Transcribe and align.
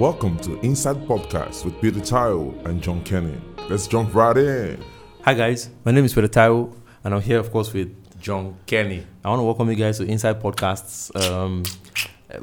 Welcome 0.00 0.38
to 0.38 0.58
Inside 0.60 0.96
Podcast 1.06 1.66
with 1.66 1.78
Peter 1.78 2.00
Taiwo 2.00 2.64
and 2.64 2.82
John 2.82 3.04
Kenny. 3.04 3.38
Let's 3.68 3.86
jump 3.86 4.14
right 4.14 4.34
in. 4.34 4.82
Hi 5.26 5.34
guys, 5.34 5.68
my 5.84 5.92
name 5.92 6.06
is 6.06 6.14
Peter 6.14 6.26
Taiwo, 6.26 6.74
and 7.04 7.12
I'm 7.12 7.20
here, 7.20 7.38
of 7.38 7.52
course, 7.52 7.70
with 7.74 7.94
John 8.18 8.56
Kenny. 8.64 9.06
I 9.22 9.28
want 9.28 9.40
to 9.40 9.44
welcome 9.44 9.68
you 9.68 9.76
guys 9.76 9.98
to 9.98 10.04
Inside 10.04 10.40
Podcasts. 10.40 11.14
Um, 11.14 11.64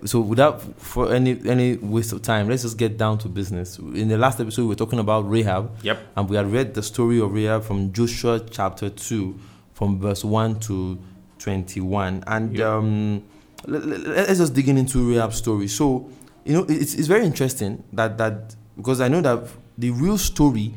so, 0.06 0.20
without 0.20 0.62
for 0.80 1.12
any 1.12 1.42
any 1.48 1.78
waste 1.78 2.14
of 2.14 2.22
time, 2.22 2.48
let's 2.48 2.62
just 2.62 2.78
get 2.78 2.96
down 2.96 3.18
to 3.20 3.28
business. 3.28 3.80
In 3.80 4.08
the 4.08 4.20
last 4.20 4.40
episode, 4.40 4.62
we 4.62 4.68
were 4.68 4.76
talking 4.76 5.00
about 5.00 5.28
Rahab, 5.28 5.72
Yep. 5.82 5.98
and 6.16 6.30
we 6.30 6.36
had 6.36 6.52
read 6.52 6.76
the 6.76 6.84
story 6.84 7.20
of 7.20 7.34
Rahab 7.34 7.64
from 7.64 7.92
Joshua 7.92 8.40
chapter 8.40 8.92
two, 8.92 9.40
from 9.74 10.00
verse 10.00 10.24
one 10.24 10.60
to 10.60 11.00
twenty-one, 11.40 12.24
and 12.28 12.56
Yep. 12.56 12.68
um, 12.68 13.24
let, 13.66 14.30
us 14.30 14.38
just 14.38 14.54
dig 14.54 14.70
in 14.70 14.78
into 14.78 15.12
Rahab's 15.12 15.38
story. 15.38 15.68
So, 15.68 16.12
you 16.48 16.54
know, 16.54 16.66
it's, 16.70 16.94
it's 16.94 17.08
very 17.08 17.26
interesting 17.26 17.84
that 17.92 18.18
that 18.18 18.56
because 18.78 19.02
I 19.02 19.10
know 19.10 19.20
that 19.22 19.48
the 19.78 19.92
real 19.92 20.18
story 20.18 20.74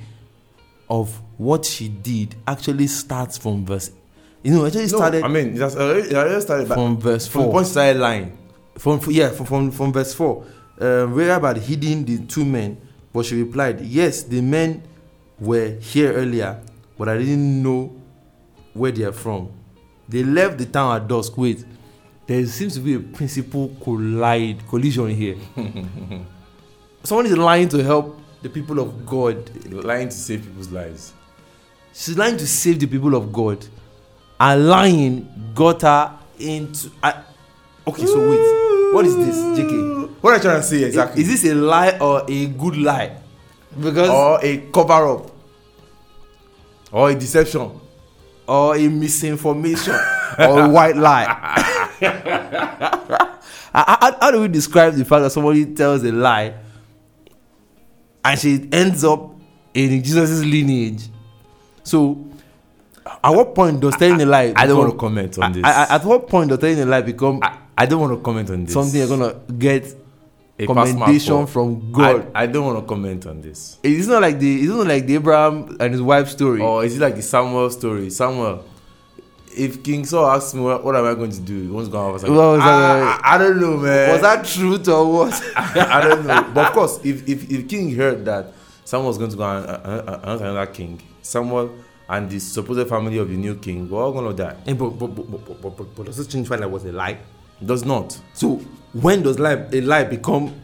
of 0.88 1.16
what 1.38 1.64
she 1.64 1.88
did 1.88 2.34
actually 2.46 2.88
starts 2.88 3.38
from 3.38 3.64
verse. 3.64 3.92
You 4.42 4.52
know, 4.52 4.66
actually 4.66 4.88
started 4.88 5.22
I 5.22 5.28
mean, 5.28 5.54
it 5.54 5.60
has 5.60 5.76
already, 5.76 6.08
it 6.08 6.14
already 6.14 6.40
started 6.40 6.66
from 6.66 6.98
verse 6.98 7.28
from 7.28 7.44
four. 7.44 7.52
point 7.52 7.66
she 7.66 7.72
started 7.72 8.00
lying. 8.00 8.36
From 8.78 9.00
yeah, 9.08 9.28
from 9.30 9.46
from, 9.46 9.70
from 9.70 9.92
verse 9.92 10.12
four. 10.12 10.44
Uh, 10.80 11.06
Rahab 11.06 11.44
had 11.44 11.58
hidden 11.58 12.04
the 12.04 12.18
two 12.26 12.44
men, 12.44 12.76
but 13.12 13.24
she 13.26 13.40
replied, 13.40 13.80
"Yes, 13.80 14.24
the 14.24 14.40
men 14.40 14.82
were 15.38 15.76
here 15.78 16.12
earlier, 16.12 16.60
but 16.98 17.08
I 17.08 17.16
didn't 17.18 17.62
know 17.62 17.94
where 18.72 18.90
they 18.90 19.04
are 19.04 19.12
from. 19.12 19.50
They 20.08 20.24
left 20.24 20.58
the 20.58 20.66
town 20.66 20.96
at 20.96 21.06
dusk. 21.06 21.36
Wait, 21.36 21.64
there 22.30 22.46
seems 22.46 22.74
to 22.74 22.80
be 22.80 22.94
a 22.94 23.00
principal 23.00 23.74
collide 23.82 24.64
collision 24.68 25.08
here. 25.10 25.36
Someone 27.02 27.26
is 27.26 27.36
lying 27.36 27.68
to 27.70 27.82
help 27.82 28.20
the 28.40 28.48
people 28.48 28.78
of 28.78 29.04
God. 29.04 29.50
Lying 29.66 30.10
to 30.10 30.14
save 30.14 30.44
people's 30.44 30.70
lives. 30.70 31.12
She's 31.92 32.16
lying 32.16 32.36
to 32.36 32.46
save 32.46 32.78
the 32.78 32.86
people 32.86 33.16
of 33.16 33.32
God. 33.32 33.66
And 34.38 34.68
lying 34.68 35.52
got 35.56 35.82
her 35.82 36.16
into. 36.38 36.92
I, 37.02 37.20
okay, 37.88 38.06
so 38.06 38.20
wait. 38.20 38.94
What 38.94 39.06
is 39.06 39.16
this, 39.16 39.36
JK? 39.58 40.10
What 40.20 40.30
are 40.30 40.36
you 40.36 40.42
trying 40.42 40.60
to 40.60 40.62
say 40.62 40.84
exactly? 40.84 41.22
Is 41.22 41.28
this 41.42 41.50
a 41.50 41.54
lie 41.56 41.98
or 41.98 42.22
a 42.28 42.46
good 42.46 42.76
lie? 42.76 43.16
Because 43.76 44.08
or 44.08 44.38
a 44.44 44.70
cover 44.70 45.08
up? 45.08 45.30
Or 46.92 47.10
a 47.10 47.14
deception? 47.16 47.80
or 48.50 48.76
a 48.76 48.88
misinformation 48.88 49.94
or 50.38 50.64
a 50.64 50.68
white 50.68 50.96
lie. 50.96 51.24
how, 52.00 54.16
how- 54.20 54.30
do 54.30 54.40
we 54.40 54.48
describe 54.48 54.94
the 54.94 55.04
fact 55.04 55.22
that 55.22 55.30
somebody 55.30 55.66
tells 55.66 56.02
a 56.04 56.12
lie 56.12 56.54
and 58.24 58.38
she 58.38 58.68
ends 58.72 59.04
up 59.04 59.30
in 59.74 60.02
Jesus' 60.02 60.42
lineage? 60.44 61.08
So, 61.82 62.24
at 63.24 63.30
what 63.30 63.54
point 63.54 63.80
does 63.80 63.96
telling 63.96 64.20
a 64.20 64.26
lie? 64.26 64.52
I 64.56 64.66
don't 64.66 64.78
want 64.78 64.92
to 64.92 64.98
comment 64.98 65.38
on 65.38 65.52
this. 65.52 65.64
I- 65.64 65.84
I- 65.84 65.94
at 65.96 66.04
what 66.04 66.28
point 66.28 66.50
does 66.50 66.58
telling 66.58 66.80
a 66.80 66.86
lie 66.86 67.02
become 67.02 67.40
I, 67.42 67.58
I 67.78 67.86
don't 67.86 68.00
want 68.00 68.12
to 68.12 68.18
comment 68.22 68.50
on 68.50 68.64
this. 68.64 68.74
something 68.74 68.98
you're 68.98 69.08
gonna 69.08 69.34
get 69.58 69.86
A 70.58 70.66
commendation 70.66 71.46
from 71.46 71.90
God? 71.92 72.30
I, 72.34 72.42
I 72.42 72.46
don't 72.46 72.66
want 72.66 72.78
to 72.78 72.84
comment 72.86 73.26
on 73.26 73.40
this. 73.40 73.78
it's 73.82 74.06
not 74.06 74.22
like 74.22 74.38
the 74.38 74.60
it's 74.60 74.68
not 74.70 74.86
like 74.86 75.06
the 75.06 75.14
Abraham 75.14 75.76
and 75.80 75.92
his 75.92 76.02
wife 76.02 76.28
story. 76.28 76.60
Or 76.60 76.84
is 76.84 76.96
it 76.96 77.00
like 77.00 77.16
the 77.16 77.22
Samuel 77.22 77.70
story? 77.70 78.10
Samuel. 78.10 78.64
If 79.56 79.82
King 79.82 80.04
Saul 80.04 80.30
asks 80.30 80.54
me 80.54 80.60
what, 80.60 80.84
what 80.84 80.94
am 80.96 81.04
I 81.04 81.14
going 81.14 81.32
to 81.32 81.40
do, 81.40 81.62
he 81.62 81.68
wants 81.68 81.88
to 81.88 81.92
go 81.92 81.98
out. 81.98 82.12
What 82.12 82.22
was 82.22 82.22
that? 82.22 82.66
I, 82.66 83.20
I, 83.22 83.34
I 83.34 83.38
don't 83.38 83.60
know, 83.60 83.76
man. 83.76 84.12
Was 84.12 84.22
that 84.22 84.44
truth 84.44 84.88
or 84.88 85.12
what? 85.12 85.42
I 85.56 86.00
don't 86.00 86.26
know. 86.26 86.50
But 86.54 86.68
of 86.68 86.72
course, 86.72 86.98
if, 87.04 87.28
if, 87.28 87.50
if 87.50 87.68
King 87.68 87.94
heard 87.94 88.24
that 88.26 88.52
someone 88.84 89.08
was 89.08 89.18
going 89.18 89.30
to 89.30 89.36
go 89.36 89.44
and 89.44 89.66
uh, 89.66 89.70
uh, 89.70 90.20
announce 90.22 90.40
another 90.40 90.66
king, 90.66 91.02
someone 91.22 91.82
and 92.08 92.28
the 92.28 92.40
supposed 92.40 92.88
family 92.88 93.18
of 93.18 93.28
the 93.28 93.36
new 93.36 93.54
king, 93.54 93.88
we're 93.88 94.02
all 94.02 94.12
going 94.12 94.36
to 94.36 94.42
die. 94.42 94.56
Eh, 94.66 94.72
but, 94.72 94.90
but, 94.90 95.06
but, 95.14 95.30
but, 95.30 95.62
but, 95.62 95.76
but, 95.76 95.94
but 95.94 96.06
does 96.06 96.18
it 96.18 96.28
change 96.28 96.50
when 96.50 96.60
that 96.60 96.70
was 96.70 96.84
a 96.84 96.92
lie? 96.92 97.18
Does 97.64 97.84
not. 97.84 98.18
So 98.34 98.56
when 98.92 99.22
does 99.22 99.38
lie, 99.38 99.66
a 99.72 99.80
lie 99.80 100.04
become 100.04 100.60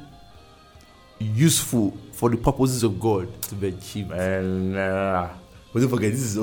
useful 1.18 1.96
for 2.12 2.30
the 2.30 2.36
purposes 2.36 2.82
of 2.82 2.98
God 2.98 3.42
to 3.42 3.54
be 3.54 3.68
achieved? 3.68 4.10
And 4.10 4.76
uh, 4.76 5.28
but 5.72 5.80
don't 5.80 5.90
forget, 5.90 6.10
this 6.10 6.22
is 6.22 6.38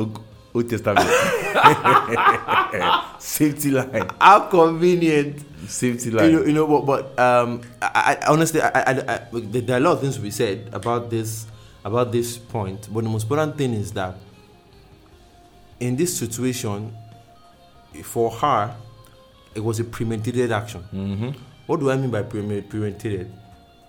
Old, 0.53 0.69
Testament. 0.69 0.99
Safety 3.19 3.71
line. 3.71 4.09
How 4.19 4.41
convenient. 4.47 5.43
Safety 5.67 6.09
You 6.09 6.15
know, 6.15 6.21
line. 6.21 6.31
you 6.47 6.53
know 6.53 6.67
but, 6.67 7.15
but 7.15 7.19
um, 7.19 7.61
I, 7.81 8.17
I, 8.21 8.25
honestly, 8.27 8.61
I, 8.61 8.69
I, 8.69 9.15
I, 9.15 9.19
there 9.33 9.75
are 9.75 9.79
a 9.79 9.83
lot 9.83 9.91
of 9.93 10.01
things 10.01 10.15
to 10.17 10.21
be 10.21 10.31
said 10.31 10.69
about 10.73 11.09
this, 11.09 11.47
about 11.85 12.11
this 12.11 12.37
point. 12.37 12.87
But 12.91 13.03
the 13.03 13.09
most 13.09 13.23
important 13.23 13.57
thing 13.57 13.73
is 13.73 13.91
that 13.93 14.15
in 15.79 15.95
this 15.95 16.15
situation, 16.17 16.93
for 18.03 18.29
her, 18.31 18.75
it 19.55 19.63
was 19.63 19.79
a 19.79 19.83
premeditated 19.83 20.51
action. 20.51 20.83
Mm-hmm. 20.93 21.29
What 21.65 21.79
do 21.79 21.89
I 21.89 21.95
mean 21.95 22.11
by 22.11 22.23
preme- 22.23 22.67
premeditated? 22.69 23.31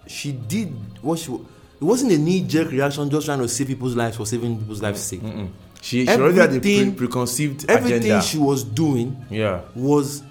She 0.06 0.32
did 0.32 0.72
what 1.02 1.18
she. 1.18 1.32
It 1.32 1.82
wasn't 1.84 2.12
a 2.12 2.18
knee-jerk 2.18 2.70
reaction, 2.70 3.10
just 3.10 3.26
trying 3.26 3.40
to 3.40 3.48
save 3.48 3.66
people's 3.66 3.96
lives 3.96 4.16
for 4.16 4.26
saving 4.26 4.58
people's 4.58 4.80
lives' 4.82 5.00
sake. 5.00 5.22
Mm-mm. 5.22 5.48
She, 5.84 6.06
she 6.06 6.12
already 6.12 6.38
had 6.38 6.54
a 6.54 6.60
pre- 6.60 6.92
preconceived 6.92 7.66
Everything 7.68 7.98
agenda. 7.98 8.22
she 8.22 8.38
was 8.38 8.64
doing 8.64 9.22
yeah. 9.28 9.60
was 9.74 10.22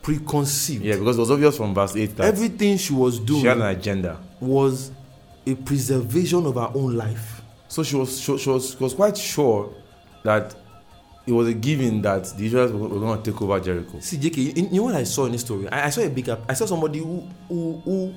preconceived. 0.00 0.82
Yeah, 0.82 0.96
because 0.96 1.18
it 1.18 1.20
was 1.20 1.30
obvious 1.30 1.58
from 1.58 1.74
verse 1.74 1.94
8 1.94 2.16
that 2.16 2.24
Everything 2.24 2.78
she 2.78 2.94
was 2.94 3.18
doing 3.18 3.42
she 3.42 3.46
had 3.48 3.58
an 3.58 3.64
agenda. 3.66 4.18
was 4.40 4.90
a 5.46 5.54
preservation 5.56 6.46
of 6.46 6.54
her 6.54 6.70
own 6.74 6.96
life. 6.96 7.42
So 7.68 7.82
she 7.82 7.96
was, 7.96 8.18
she, 8.18 8.38
she 8.38 8.48
was, 8.48 8.70
she 8.70 8.76
was 8.82 8.94
quite 8.94 9.14
sure 9.18 9.74
that 10.22 10.54
it 11.26 11.32
was 11.32 11.48
a 11.48 11.54
given 11.54 12.00
that 12.00 12.24
the 12.34 12.46
Israelites 12.46 12.72
were, 12.72 12.88
were 12.88 12.98
going 12.98 13.22
to 13.22 13.30
take 13.30 13.42
over 13.42 13.60
Jericho. 13.60 14.00
See, 14.00 14.16
JK, 14.16 14.36
you, 14.38 14.52
you 14.54 14.70
know 14.78 14.84
what 14.84 14.94
I 14.94 15.04
saw 15.04 15.26
in 15.26 15.32
this 15.32 15.42
story? 15.42 15.68
I, 15.68 15.88
I 15.88 15.90
saw 15.90 16.00
a 16.00 16.08
big. 16.08 16.30
I 16.30 16.54
saw 16.54 16.64
somebody 16.64 17.00
who, 17.00 17.28
who, 17.46 17.82
who, 17.84 18.14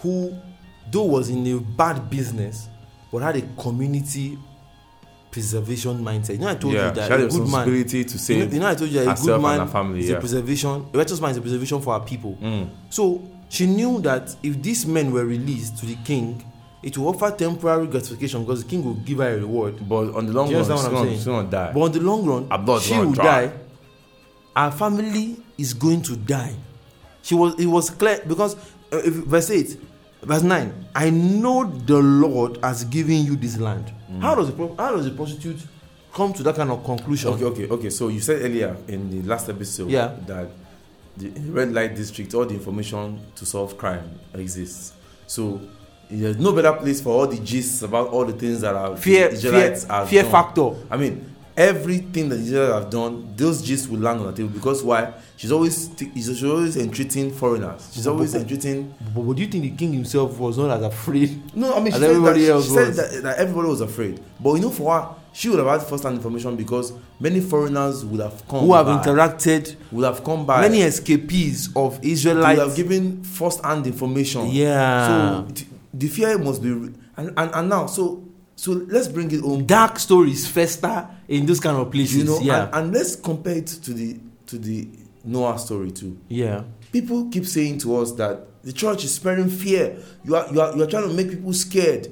who, 0.00 0.38
though 0.90 1.04
was 1.04 1.30
in 1.30 1.46
a 1.46 1.58
bad 1.60 2.10
business, 2.10 2.68
but 3.10 3.22
had 3.22 3.36
a 3.36 3.42
community 3.62 4.38
preservation 5.34 5.98
mindset. 5.98 6.34
You 6.34 6.38
know, 6.38 6.48
I 6.48 6.54
told 6.54 6.74
yeah, 6.74 6.88
you 6.88 6.94
that 6.94 7.12
a 7.12 7.26
good 7.26 7.48
man. 7.48 7.66
to 7.66 7.98
You 7.98 8.38
know, 8.38 8.52
you 8.52 8.60
know, 8.60 8.68
I 8.68 8.74
told 8.76 8.90
you 8.90 9.04
that 9.04 9.18
a 9.18 9.22
good 9.22 9.42
man 9.42 9.66
family, 9.68 10.00
is 10.00 10.10
yeah. 10.10 10.16
a 10.16 10.20
preservation. 10.20 10.86
A 10.94 10.98
righteous 10.98 11.20
man 11.20 11.32
is 11.32 11.36
a 11.38 11.40
preservation 11.40 11.80
for 11.80 11.92
our 11.94 12.00
people. 12.00 12.38
Mm. 12.40 12.70
So 12.88 13.28
she 13.48 13.66
knew 13.66 14.00
that 14.02 14.34
if 14.44 14.62
these 14.62 14.86
men 14.86 15.10
were 15.10 15.24
released 15.24 15.78
to 15.78 15.86
the 15.86 15.96
king, 16.04 16.40
it 16.84 16.96
will 16.96 17.08
offer 17.08 17.34
temporary 17.36 17.88
gratification 17.88 18.44
because 18.44 18.62
the 18.62 18.70
king 18.70 18.84
will 18.84 18.94
give 18.94 19.18
her 19.18 19.28
a 19.34 19.38
reward. 19.38 19.88
But 19.88 20.14
on 20.14 20.26
the 20.26 20.32
long 20.32 20.52
run, 20.52 20.62
she's 20.62 20.68
what 20.68 20.90
going 20.90 21.04
saying? 21.04 21.16
she's 21.16 21.24
gonna 21.24 21.50
die. 21.50 21.72
But 21.72 21.80
on 21.80 21.92
the 21.92 22.00
long 22.00 22.24
run, 22.24 22.80
she 22.80 22.96
will 22.96 23.12
die. 23.12 23.52
Her 24.56 24.70
family 24.70 25.36
is 25.58 25.74
going 25.74 26.02
to 26.02 26.16
die. 26.16 26.54
She 27.22 27.34
was. 27.34 27.58
It 27.58 27.66
was 27.66 27.90
clear 27.90 28.22
because 28.24 28.54
uh, 28.92 28.98
if, 28.98 29.14
verse 29.14 29.50
eight, 29.50 29.80
verse 30.24 30.42
nine. 30.42 30.86
I 30.94 31.10
know 31.10 31.64
the 31.64 31.98
Lord 31.98 32.58
has 32.62 32.84
given 32.84 33.24
you 33.24 33.36
this 33.36 33.58
land. 33.58 33.92
Mm. 34.10 34.20
How 34.20 34.34
does 34.34 34.48
a 34.48 34.52
how 34.78 34.96
does 34.96 35.06
a 35.06 35.10
prostitute 35.10 35.58
come 36.12 36.32
to 36.34 36.42
that 36.44 36.56
kind 36.56 36.70
of 36.70 36.84
conclusion? 36.84 37.32
Okay, 37.34 37.44
okay, 37.44 37.68
okay. 37.68 37.90
So 37.90 38.08
you 38.08 38.20
said 38.20 38.42
earlier 38.42 38.76
in 38.88 39.10
the 39.10 39.22
last 39.28 39.48
episode 39.48 39.90
Yeah. 39.90 40.14
that 40.26 40.48
the 41.16 41.28
red 41.50 41.72
light 41.72 41.94
district, 41.94 42.34
all 42.34 42.44
the 42.46 42.54
information 42.54 43.20
to 43.36 43.46
solve 43.46 43.76
crime 43.78 44.18
exists. 44.34 44.92
So 45.26 45.60
there's 46.10 46.36
no 46.38 46.52
better 46.52 46.72
place 46.74 47.00
for 47.00 47.10
all 47.10 47.26
the 47.26 47.38
gists 47.38 47.82
about 47.82 48.08
all 48.08 48.24
the 48.24 48.32
things 48.32 48.60
that 48.60 48.74
are 48.74 48.96
Fear, 48.96 49.30
the 49.30 49.36
fear, 49.36 49.50
Israelites 49.52 49.84
fear 50.10 50.22
done. 50.22 50.30
factor. 50.32 50.70
I 50.90 50.96
mean, 50.96 51.33
everything 51.56 52.28
that 52.28 52.40
Israelites 52.40 52.84
have 52.84 52.90
done, 52.90 53.32
those 53.36 53.62
gists 53.62 53.88
will 53.88 54.00
land 54.00 54.20
on 54.20 54.26
the 54.26 54.32
table 54.32 54.48
because 54.48 54.82
why? 54.82 55.12
She's 55.36 55.52
always 55.52 55.90
she's 56.14 56.44
always 56.44 56.76
entreating 56.76 57.30
foreigners. 57.30 57.90
She's 57.92 58.06
always 58.06 58.34
entreating. 58.34 58.94
But, 59.14 59.22
but 59.22 59.36
do 59.36 59.42
you 59.42 59.48
think 59.48 59.64
the 59.64 59.70
king 59.70 59.92
himself 59.92 60.38
was 60.38 60.58
not 60.58 60.70
as 60.70 60.82
afraid? 60.82 61.54
No, 61.54 61.74
I 61.74 61.80
mean, 61.80 61.92
she 61.92 61.98
said, 61.98 62.22
that, 62.22 62.38
else 62.38 62.64
she 62.64 62.70
said 62.70 62.94
that, 62.94 63.22
that 63.22 63.38
everybody 63.38 63.68
was 63.68 63.80
afraid. 63.80 64.20
But 64.40 64.54
you 64.54 64.60
know, 64.60 64.70
for 64.70 64.92
her, 64.98 65.14
she 65.32 65.48
would 65.48 65.58
have 65.58 65.68
had 65.68 65.82
first-hand 65.82 66.16
information 66.16 66.54
because 66.56 66.92
many 67.18 67.40
foreigners 67.40 68.04
would 68.04 68.20
have 68.20 68.46
come. 68.48 68.60
Who 68.60 68.72
have 68.74 68.86
by, 68.86 69.02
interacted? 69.02 69.74
would 69.90 70.04
have 70.04 70.22
come 70.22 70.46
by. 70.46 70.60
Many 70.60 70.82
escapees 70.82 71.68
of 71.74 71.98
would 71.98 72.04
Israelites. 72.04 72.60
have 72.60 72.76
given 72.76 73.22
first-hand 73.24 73.86
information. 73.86 74.48
Yeah. 74.50 75.44
So 75.46 75.64
the 75.92 76.08
fear 76.08 76.38
must 76.38 76.62
be, 76.62 76.68
and, 76.68 76.94
and 77.16 77.36
and 77.36 77.68
now 77.68 77.86
so 77.86 78.22
so 78.56 78.72
let's 78.72 79.08
bring 79.08 79.30
it 79.30 79.40
home. 79.40 79.64
dark 79.66 79.98
stories 79.98 80.46
fester 80.46 81.08
in 81.28 81.46
those 81.46 81.60
kind 81.60 81.76
of 81.76 81.90
places. 81.90 82.16
You 82.18 82.24
know, 82.24 82.40
yeah, 82.40 82.66
and, 82.66 82.74
and 82.74 82.92
let's 82.94 83.16
compare 83.16 83.56
it 83.56 83.66
to 83.66 83.92
the 83.92 84.18
to 84.46 84.58
the 84.58 84.88
Noah 85.24 85.58
story 85.58 85.90
too. 85.90 86.18
yeah. 86.28 86.62
People 86.92 87.28
keep 87.28 87.44
saying 87.44 87.78
to 87.78 87.96
us 87.96 88.12
that 88.12 88.62
the 88.62 88.72
church 88.72 89.02
is 89.04 89.12
spreading 89.14 89.48
fear. 89.48 89.96
You 90.24 90.36
are 90.36 90.46
you 90.52 90.60
are 90.60 90.76
you 90.76 90.82
are 90.84 90.86
trying 90.86 91.08
to 91.08 91.14
make 91.14 91.28
people 91.28 91.52
scared. 91.52 92.06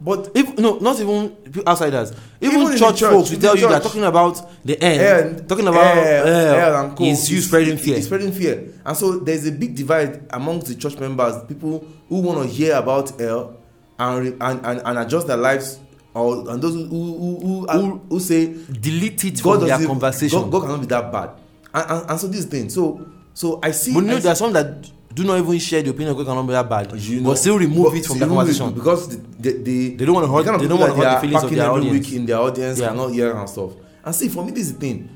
But 0.00 0.30
If 0.34 0.56
no, 0.56 0.78
not 0.78 0.98
even 1.00 1.36
outsiders. 1.66 2.12
Even, 2.40 2.60
Even 2.62 2.78
church, 2.78 3.00
church, 3.00 3.10
folks 3.10 3.30
will 3.30 3.40
tell 3.40 3.56
you 3.56 3.68
they're 3.68 3.80
talking 3.80 4.04
about 4.04 4.64
the 4.64 4.82
end, 4.82 5.00
and 5.38 5.48
talking 5.48 5.66
about 5.66 5.94
hell, 5.94 6.84
and 6.84 6.96
co. 6.96 7.04
is 7.04 7.30
you 7.30 7.40
spreading 7.40 7.76
fear. 7.76 7.96
It's 7.96 8.06
spreading 8.06 8.32
fear, 8.32 8.72
and 8.84 8.96
so 8.96 9.18
there's 9.18 9.46
a 9.46 9.52
big 9.52 9.74
divide 9.74 10.22
amongst 10.30 10.68
the 10.68 10.74
church 10.76 10.96
members. 10.98 11.42
People 11.48 11.86
who 12.08 12.20
want 12.20 12.40
to 12.42 12.48
hear 12.48 12.76
about 12.76 13.18
hell 13.20 13.56
and, 14.00 14.36
and 14.42 14.66
and 14.66 14.80
and 14.84 14.98
adjust 14.98 15.26
their 15.26 15.36
lives, 15.36 15.78
or 16.14 16.48
and 16.50 16.60
those 16.62 16.74
who 16.74 16.86
who 16.86 17.38
who, 17.40 17.66
who, 17.66 17.98
who 18.08 18.20
say 18.20 18.46
Delete 18.80 19.24
it 19.24 19.42
God 19.42 19.58
from 19.60 19.68
their 19.68 19.86
conversation. 19.86 20.40
God, 20.40 20.50
God 20.52 20.60
cannot 20.62 20.80
be 20.80 20.86
that 20.86 21.12
bad, 21.12 21.30
and, 21.74 21.90
and, 21.90 22.10
and 22.10 22.20
so 22.20 22.26
this 22.28 22.44
thing. 22.46 22.68
So 22.70 23.06
so 23.34 23.60
I 23.62 23.70
see. 23.72 23.92
but 23.94 24.00
you 24.00 24.06
know, 24.06 24.16
I 24.16 24.20
there 24.20 24.32
are 24.32 24.36
some 24.36 24.52
that 24.54 24.90
do 25.14 25.24
not 25.24 25.38
even 25.38 25.58
share 25.58 25.82
the 25.82 25.90
opinion 25.90 26.10
of 26.12 26.16
God 26.18 26.26
cannot 26.26 26.46
be 26.46 26.52
that 26.52 26.68
bad, 26.68 26.92
you 27.00 27.20
know, 27.20 27.30
but 27.30 27.36
still 27.38 27.58
remove 27.58 27.86
but 27.92 27.98
it 27.98 28.06
from 28.06 28.18
the 28.18 28.26
conversation. 28.26 28.72
because 28.72 29.08
the, 29.08 29.16
the, 29.38 29.52
the, 29.62 29.94
They 29.96 30.04
don't 30.04 30.16
hurt- 30.28 30.44
the 30.44 30.50
kind 30.50 30.54
of 30.56 30.62
they 30.62 30.68
don't 30.68 30.78
wanna 30.80 30.94
that 30.94 31.04
hurt 31.04 31.14
the 31.22 31.26
feelings 31.28 31.44
of 31.44 31.50
their 31.50 31.66
every 31.66 31.80
audience. 31.88 32.06
week 32.08 32.16
in 32.16 32.26
their 32.26 32.38
audience 32.38 32.78
Yeah. 32.78 32.88
cannot 32.88 33.08
hear 33.08 33.36
and 33.36 33.48
stuff. 33.48 33.72
And 34.04 34.14
see, 34.14 34.28
for 34.28 34.44
me, 34.44 34.52
this 34.52 34.66
is 34.68 34.74
the 34.74 34.78
thing. 34.80 35.08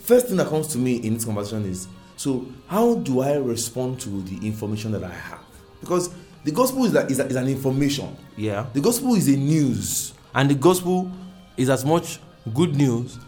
First 0.00 0.26
thing 0.26 0.36
that 0.36 0.48
comes 0.48 0.66
to 0.68 0.78
me 0.78 0.96
in 0.96 1.14
this 1.14 1.24
conversation 1.24 1.64
is 1.66 1.86
so 2.16 2.44
how 2.66 2.94
do 2.96 3.20
I 3.20 3.34
respond 3.36 4.00
to 4.00 4.22
the 4.22 4.44
information 4.46 4.90
that 4.92 5.04
I 5.04 5.14
have? 5.14 5.38
Because 5.80 6.10
the 6.44 6.50
gospel 6.50 6.84
is, 6.84 6.92
that, 6.92 7.10
is, 7.10 7.20
a- 7.20 7.26
is 7.26 7.36
an 7.36 7.48
information. 7.48 8.16
yeah, 8.36 8.66
The 8.74 8.80
gospel 8.80 9.14
is 9.14 9.28
a 9.28 9.36
news. 9.36 10.12
and 10.34 10.50
the 10.50 10.54
gospel 10.54 11.10
is 11.56 11.68
as 11.70 11.84
much 11.84 12.18
good 12.54 12.74
news 12.76 13.18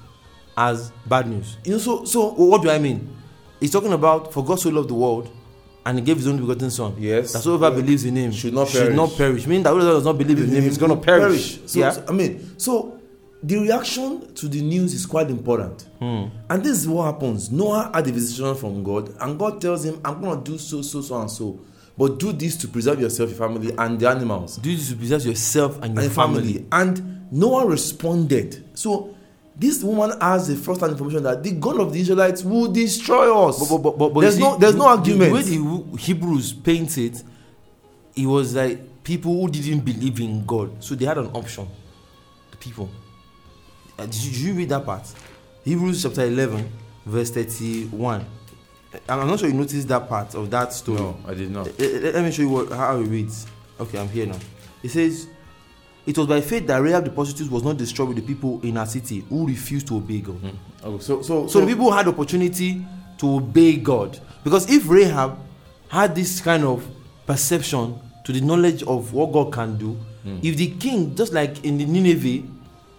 as 0.56 0.92
bad 1.06 1.28
news. 1.28 1.56
You 1.64 1.72
know, 1.72 1.78
so 1.78 2.04
so 2.04 2.30
what 2.32 2.62
do 2.62 2.70
I 2.70 2.78
mean? 2.78 3.14
He's 3.60 3.70
talking 3.70 3.92
about 3.92 4.32
for 4.32 4.44
God 4.44 4.58
so 4.60 4.70
loved 4.70 4.88
the 4.90 4.94
world 4.94 5.30
and 5.86 5.98
he 5.98 6.04
gave 6.04 6.16
his 6.16 6.26
only 6.26 6.40
begotten 6.40 6.70
son. 6.70 6.94
Yes. 6.98 7.32
That 7.32 7.44
whoever 7.44 7.70
believes 7.70 8.04
in 8.04 8.16
him 8.16 8.32
Should 8.32 8.54
not 8.54 8.68
should 8.68 8.80
perish. 8.82 8.96
not 8.96 9.16
perish. 9.16 9.46
Meaning 9.46 9.64
that 9.64 9.70
whoever 9.70 9.90
does 9.92 10.04
not 10.04 10.16
believe 10.18 10.38
in 10.38 10.48
him 10.48 10.64
is 10.64 10.78
gonna 10.78 10.96
perish. 10.96 11.60
So, 11.66 11.78
yeah. 11.80 11.90
so, 11.90 12.04
I 12.08 12.12
mean, 12.12 12.58
so 12.58 12.98
the 13.42 13.58
reaction 13.58 14.32
to 14.34 14.48
the 14.48 14.62
news 14.62 14.94
is 14.94 15.04
quite 15.06 15.28
important. 15.28 15.82
Hmm. 15.98 16.24
And 16.48 16.62
this 16.64 16.78
is 16.78 16.88
what 16.88 17.04
happens. 17.12 17.50
Noah 17.52 17.90
had 17.92 18.06
a 18.08 18.12
visitation 18.12 18.54
from 18.54 18.82
God, 18.82 19.14
and 19.20 19.38
God 19.38 19.60
tells 19.60 19.84
him, 19.84 20.00
I'm 20.04 20.20
going 20.22 20.42
to 20.42 20.50
do 20.52 20.56
so, 20.56 20.80
so, 20.80 21.02
so, 21.02 21.20
and 21.20 21.30
so. 21.30 21.60
But 21.96 22.18
do 22.18 22.32
this 22.32 22.56
to 22.56 22.68
preserve 22.68 23.00
yourself, 23.00 23.30
your 23.30 23.38
family, 23.38 23.72
and 23.78 24.00
the 24.00 24.08
animals, 24.08 24.56
Do 24.56 24.74
this 24.74 24.90
to 24.90 24.96
preserve 24.96 25.24
yourself 25.24 25.76
and 25.76 25.84
and 25.84 25.94
your 25.94 26.02
your 26.04 26.12
family. 26.12 26.54
family. 26.54 26.66
And 26.72 27.30
one 27.30 27.68
responded. 27.68 28.64
So 28.74 29.14
this 29.56 29.82
woman 29.84 30.18
has 30.20 30.48
the 30.48 30.56
first-hand 30.56 30.92
information 30.92 31.22
that 31.22 31.42
the 31.44 31.52
God 31.52 31.78
of 31.78 31.92
the 31.92 32.00
Israelites 32.00 32.42
will 32.42 32.72
destroy 32.72 33.32
us. 33.46 33.68
But, 33.68 33.78
but, 33.78 33.96
but, 33.96 34.08
but 34.12 34.20
there's 34.22 34.34
see, 34.34 34.40
no, 34.40 34.56
there's 34.56 34.74
no 34.74 34.86
argument. 34.88 35.30
The 35.30 35.34
way 35.34 35.42
the 35.42 35.96
Hebrews 35.98 36.52
paint 36.52 36.98
it, 36.98 37.22
it 38.16 38.26
was 38.26 38.54
like 38.56 39.04
people 39.04 39.32
who 39.40 39.48
didn't 39.48 39.80
believe 39.84 40.18
in 40.18 40.44
God, 40.44 40.82
so 40.82 40.96
they 40.96 41.04
had 41.04 41.18
an 41.18 41.26
option. 41.34 41.68
The 42.50 42.56
people. 42.56 42.90
Uh, 43.96 44.06
did, 44.06 44.16
you, 44.16 44.30
did 44.32 44.40
you 44.40 44.54
read 44.54 44.68
that 44.70 44.84
part? 44.84 45.06
Hebrews 45.64 46.02
chapter 46.02 46.22
eleven, 46.22 46.68
verse 47.06 47.30
thirty-one. 47.30 48.24
I'm 49.08 49.26
not 49.28 49.38
sure 49.40 49.48
you 49.48 49.54
noticed 49.54 49.88
that 49.88 50.08
part 50.08 50.34
of 50.34 50.50
that 50.50 50.72
story. 50.72 51.00
no, 51.00 51.16
I 51.26 51.34
did 51.34 51.50
not. 51.50 51.68
Eh, 51.68 51.72
eh, 51.80 52.10
Let 52.14 52.24
me 52.24 52.30
show 52.30 52.42
you 52.42 52.48
what, 52.48 52.70
how 52.72 52.96
it 52.98 53.04
reads. 53.04 53.46
Okay, 53.80 53.98
I'm 53.98 54.08
here 54.08 54.26
now. 54.26 54.38
It 54.82 54.90
says, 54.90 55.28
It 56.06 56.16
was 56.18 56.26
by 56.26 56.40
faith 56.40 56.66
that 56.66 56.78
Rahab 56.82 57.04
the 57.04 57.10
prostitute 57.10 57.50
was 57.50 57.62
not 57.62 57.76
destroyed 57.76 58.08
with 58.08 58.16
the 58.18 58.22
people 58.22 58.60
in 58.62 58.76
her 58.76 58.86
city 58.86 59.20
who 59.28 59.46
refused 59.46 59.86
to 59.88 59.96
obey 59.96 60.20
God. 60.20 60.38
Oh, 60.82 60.98
so, 60.98 61.22
so, 61.22 61.46
So 61.46 61.60
the 61.60 61.66
people 61.66 61.90
had 61.90 62.06
opportunity 62.08 62.84
to 63.18 63.36
obey 63.36 63.76
God. 63.76 64.18
Because 64.44 64.70
if 64.70 64.88
Rahab 64.88 65.38
had 65.88 66.14
this 66.14 66.40
kind 66.40 66.64
of 66.64 66.86
perception 67.26 67.98
to 68.24 68.32
the 68.32 68.40
knowledge 68.40 68.82
of 68.84 69.12
what 69.12 69.32
God 69.32 69.52
can 69.52 69.76
do, 69.78 69.96
if 70.42 70.56
the 70.56 70.70
king, 70.76 71.14
just 71.14 71.32
like 71.32 71.64
in 71.64 71.76
the 71.78 71.84
Nineveh, 71.84 72.46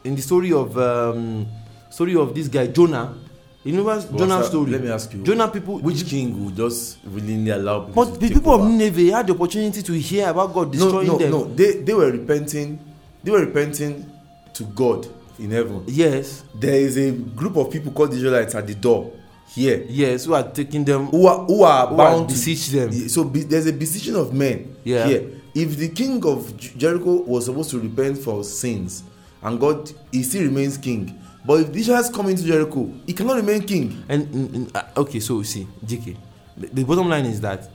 in 0.03 0.15
the 0.15 0.21
story 0.21 0.53
of 0.53 0.77
um, 0.77 1.47
story 1.89 2.15
of 2.15 2.35
this 2.35 2.47
guy 2.47 2.67
Jonah, 2.67 3.17
you 3.65 3.77
remember 3.83 4.07
But 4.11 4.17
Jonah's 4.19 4.47
story? 4.47 4.71
Let 4.71 4.81
me 4.83 4.89
ask 4.91 5.13
you. 5.13 5.23
Jonah 5.23 5.47
people, 5.47 5.79
Which 5.79 6.05
king 6.05 6.45
would 6.45 6.55
just 6.55 6.97
willingly 7.05 7.51
allow 7.51 7.79
people 7.81 8.05
but 8.05 8.19
the 8.19 8.29
people 8.29 8.53
of 8.53 8.61
over? 8.61 8.69
Nineveh 8.69 9.15
had 9.15 9.27
the 9.27 9.33
opportunity 9.33 9.81
to 9.81 9.93
hear 9.93 10.29
about 10.29 10.53
God 10.53 10.67
no, 10.67 10.71
destroying 10.71 11.07
no, 11.07 11.17
them. 11.17 11.31
no. 11.31 11.43
They 11.45 11.81
they 11.81 11.93
were 11.93 12.11
repenting. 12.11 12.79
They 13.23 13.31
were 13.31 13.41
repenting 13.45 14.05
to 14.53 14.63
God 14.65 15.07
in 15.39 15.51
heaven. 15.51 15.83
Yes, 15.87 16.43
There 16.53 16.75
is 16.75 16.95
a 16.97 17.11
group 17.11 17.55
of 17.57 17.71
people 17.71 17.91
called 17.91 18.11
the 18.11 18.17
Israelites 18.17 18.53
at 18.55 18.67
the 18.67 18.75
door 18.75 19.11
here 19.53 19.85
yes, 19.89 20.25
who 20.25 20.33
are 20.33 20.43
taking 20.43 20.83
them, 20.85 21.07
who 21.07 21.27
are 21.27 21.43
who 21.45 21.63
are 21.63 21.87
who 21.87 21.95
are 21.95 21.97
bound 21.97 22.29
to 22.29 22.33
beseech 22.35 22.67
them. 22.69 22.91
So 23.09 23.23
be, 23.23 23.41
there's 23.43 23.65
a 23.67 23.73
beseeching 23.73 24.15
of 24.15 24.33
men 24.33 24.75
Yeah. 24.83 25.07
here. 25.07 25.23
If 25.53 25.77
the 25.77 25.89
king 25.89 26.23
of 26.25 26.55
Jericho 26.57 27.21
was 27.23 27.45
supposed 27.45 27.69
to 27.71 27.79
repent 27.79 28.17
for 28.17 28.43
sins, 28.43 29.03
and 29.41 29.59
God, 29.59 29.91
he 30.11 30.23
still 30.23 30.43
remains 30.43 30.77
king. 30.77 31.17
But 31.45 31.61
if 31.61 31.71
the 31.73 31.93
has 31.93 32.09
come 32.09 32.27
into 32.29 32.43
Jericho, 32.43 32.91
he 33.05 33.13
cannot 33.13 33.35
remain 33.35 33.61
king. 33.61 34.03
And, 34.09 34.71
uh, 34.75 34.83
okay, 34.97 35.19
so 35.19 35.43
see, 35.43 35.67
JK, 35.85 36.17
the, 36.57 36.67
the 36.67 36.83
bottom 36.83 37.07
line 37.07 37.25
is 37.25 37.39
that 37.41 37.69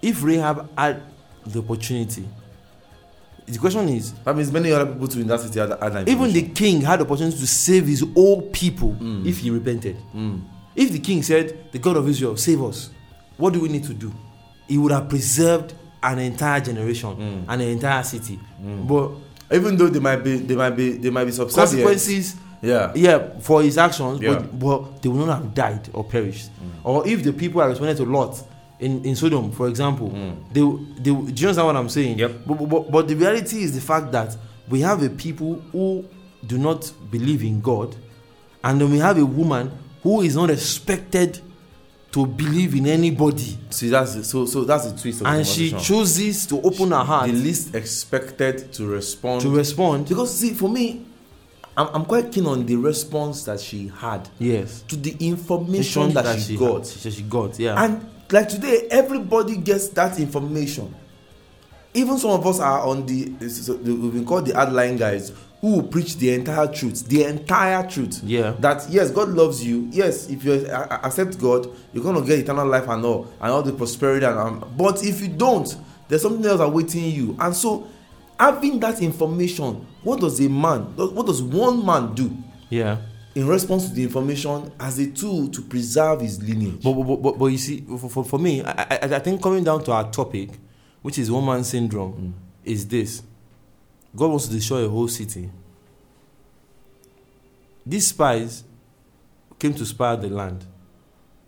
if 0.00 0.22
Rahab 0.22 0.70
had 0.78 1.02
the 1.44 1.58
opportunity, 1.58 2.28
the 3.46 3.58
question 3.58 3.88
is, 3.88 4.12
That 4.24 4.36
means 4.36 4.52
many 4.52 4.70
other 4.70 4.86
people 4.92 5.08
too 5.08 5.20
in 5.20 5.26
that 5.26 5.40
city 5.40 5.58
had, 5.58 5.70
had 5.70 5.92
that 5.92 6.08
even 6.08 6.32
the 6.32 6.42
king 6.42 6.80
had 6.82 7.00
the 7.00 7.04
opportunity 7.04 7.36
to 7.36 7.46
save 7.46 7.86
his 7.86 8.04
own 8.14 8.42
people 8.52 8.92
Mm. 9.00 9.26
if 9.26 9.38
he 9.38 9.50
repented. 9.50 9.96
Mm. 10.14 10.42
If 10.76 10.92
the 10.92 11.00
king 11.00 11.22
said, 11.24 11.72
"The 11.72 11.78
God 11.80 11.96
of 11.96 12.08
Israel, 12.08 12.36
save 12.36 12.62
us," 12.62 12.90
what 13.36 13.52
do 13.52 13.60
we 13.60 13.68
need 13.68 13.82
to 13.84 13.94
do? 13.94 14.12
He 14.68 14.78
would 14.78 14.92
have 14.92 15.08
preserved 15.08 15.74
an 16.02 16.20
entire 16.20 16.60
generation 16.60 17.16
Mm. 17.16 17.44
and 17.48 17.62
an 17.62 17.68
entire 17.68 18.04
city. 18.04 18.38
Mm. 18.62 18.86
But 18.86 19.10
even 19.56 19.76
though 19.76 19.88
they 19.88 19.98
might 19.98 20.22
be 20.22 20.36
they 20.38 20.54
might 20.54 20.70
be 20.76 20.92
they 20.92 21.10
might 21.10 21.24
be 21.24 21.32
subservient. 21.32 21.84
consequences 21.88 22.36
Yeah. 22.62 22.92
yeah 22.94 23.18
for 23.40 23.62
his 23.62 23.78
actions 23.78 24.20
Yeah. 24.20 24.34
but 24.34 24.58
but 24.58 25.02
they 25.02 25.08
would 25.08 25.26
not 25.26 25.38
have 25.38 25.54
died 25.54 25.88
or 25.94 26.04
perished 26.04 26.50
Mm. 26.60 26.84
or 26.84 27.06
if 27.08 27.22
the 27.24 27.32
people 27.32 27.60
are 27.62 27.68
responded 27.70 27.96
to 27.96 28.04
lot 28.04 28.36
in 28.78 29.02
in 29.04 29.16
sodom 29.16 29.50
for 29.52 29.68
example 29.68 30.10
Mm. 30.10 30.34
they 30.52 30.60
they 31.02 31.10
do 31.10 31.10
you 31.10 31.48
understand 31.48 31.66
what 31.66 31.76
i'm 31.76 31.88
saying 31.88 32.18
Yep. 32.18 32.32
but, 32.46 32.68
but- 32.68 32.90
but 32.90 33.08
the 33.08 33.14
reality 33.14 33.62
is 33.62 33.72
the 33.72 33.80
fact 33.80 34.12
that 34.12 34.36
we 34.68 34.80
have 34.82 35.02
a 35.02 35.08
people 35.08 35.60
who 35.72 36.04
do 36.46 36.58
not 36.58 36.92
believe 37.10 37.42
in 37.42 37.60
god 37.60 37.96
and 38.62 38.80
then 38.80 38.90
we 38.90 38.98
have 38.98 39.16
a 39.18 39.24
woman 39.24 39.70
who 40.02 40.20
is 40.22 40.36
not 40.36 40.50
expected 40.50 41.40
to 42.12 42.26
believe 42.26 42.74
in 42.74 42.86
anybody 42.86 43.56
See 43.70 43.88
that's 43.88 44.14
the- 44.16 44.24
so 44.24 44.44
so 44.46 44.64
that's 44.64 44.84
the 44.90 44.98
twist 44.98 45.20
of 45.20 45.26
the 45.26 45.30
and 45.32 45.46
she 45.46 45.70
chooses 45.72 46.44
to 46.46 46.60
open 46.60 46.90
her 46.90 47.04
heart 47.04 47.30
the 47.30 47.36
least 47.36 47.74
expected 47.74 48.72
to 48.72 48.86
respond 48.86 49.40
to 49.42 49.50
respond 49.56 50.08
because 50.08 50.30
see 50.34 50.52
for 50.54 50.68
me 50.68 51.06
I'm, 51.76 51.88
I'm 51.94 52.04
quite 52.04 52.32
keen 52.32 52.46
on 52.46 52.66
the 52.66 52.76
response 52.76 53.44
that 53.44 53.60
she 53.60 53.88
had 53.88 54.28
yes. 54.38 54.82
to 54.82 54.96
the 54.96 55.16
information 55.20 56.12
that, 56.12 56.40
she, 56.40 56.56
got. 56.56 56.86
she, 56.86 57.10
she 57.10 57.22
got 57.22 57.58
yeah. 57.58 57.82
And 57.82 58.06
like 58.30 58.48
today 58.48 58.88
everybody 58.90 59.56
gets 59.56 59.88
that 59.90 60.18
information. 60.18 60.94
Even 61.94 62.18
some 62.18 62.30
of 62.30 62.46
us 62.46 62.60
are 62.60 62.86
on 62.86 63.06
the 63.06 63.32
we've 63.40 64.12
been 64.12 64.24
called 64.24 64.46
the 64.46 64.52
hardline 64.52 64.98
guys 64.98 65.32
who 65.60 65.82
preach 65.82 66.16
the 66.16 66.32
entire 66.32 66.66
truth 66.66 67.06
the 67.08 67.24
entire 67.24 67.86
truth. 67.88 68.20
Yeah. 68.24 68.54
That 68.60 68.88
yes 68.90 69.10
god 69.10 69.30
loves 69.30 69.64
you. 69.64 69.88
Yes 69.90 70.28
if 70.28 70.44
you 70.44 70.66
accept 70.70 71.38
god 71.40 71.68
you're 71.92 72.04
gonna 72.04 72.22
get 72.22 72.38
eternal 72.40 72.66
life 72.66 72.88
and 72.88 73.04
all 73.04 73.24
and 73.40 73.50
all 73.50 73.62
the 73.62 73.72
prosperity 73.72 74.26
and 74.26 74.38
um, 74.38 74.72
but 74.76 75.04
if 75.04 75.20
you 75.20 75.28
don't 75.28 75.76
there's 76.08 76.22
something 76.22 76.44
else 76.44 76.60
awaiting 76.60 77.04
you. 77.04 77.36
And 77.38 77.54
so 77.54 77.86
having 78.40 78.80
that 78.80 79.02
information 79.02 79.86
what 80.02 80.18
does 80.20 80.40
a 80.40 80.48
man 80.48 80.80
what 80.96 81.26
does 81.26 81.42
one 81.42 81.84
man 81.84 82.14
do 82.14 82.34
yeah 82.70 82.96
in 83.34 83.46
response 83.46 83.88
to 83.88 83.94
the 83.94 84.02
information 84.02 84.72
as 84.80 84.98
a 84.98 85.06
tool 85.10 85.46
to 85.48 85.62
preserve 85.62 86.20
his 86.20 86.42
lineage 86.42 86.82
But, 86.82 86.94
but, 86.94 87.16
but, 87.22 87.38
but 87.38 87.46
you 87.46 87.58
see, 87.58 87.80
for, 87.82 88.24
for, 88.24 88.38
me, 88.40 88.60
I, 88.64 88.70
I, 88.72 88.98
I 89.02 89.18
think 89.20 89.40
coming 89.40 89.62
down 89.62 89.84
to 89.84 89.92
our 89.92 90.10
topic, 90.10 90.50
which 91.00 91.16
is 91.16 91.30
one 91.30 91.46
man 91.46 91.62
syndrome, 91.62 92.12
Mm. 92.12 92.32
is 92.64 92.88
this 92.88 93.22
God 94.16 94.30
wants 94.30 94.48
to 94.48 94.52
destroy 94.52 94.84
a 94.84 94.88
whole 94.88 95.06
city. 95.06 95.48
These 97.86 98.08
spies 98.08 98.64
came 99.60 99.74
to 99.74 99.86
spy 99.86 100.16
the 100.16 100.28
land. 100.28 100.64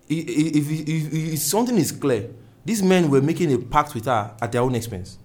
If, 0.08 0.28
if, 0.28 0.70
if, 0.88 1.12
if 1.34 1.38
something 1.40 1.76
is 1.76 1.90
clear, 1.90 2.30
these 2.64 2.82
men 2.82 3.10
were 3.10 3.20
making 3.20 3.52
a 3.52 3.58
pact 3.58 3.94
with 3.94 4.04
her 4.04 4.34
at 4.40 4.52
their 4.52 4.62
own 4.62 4.74
expense. 4.76 5.18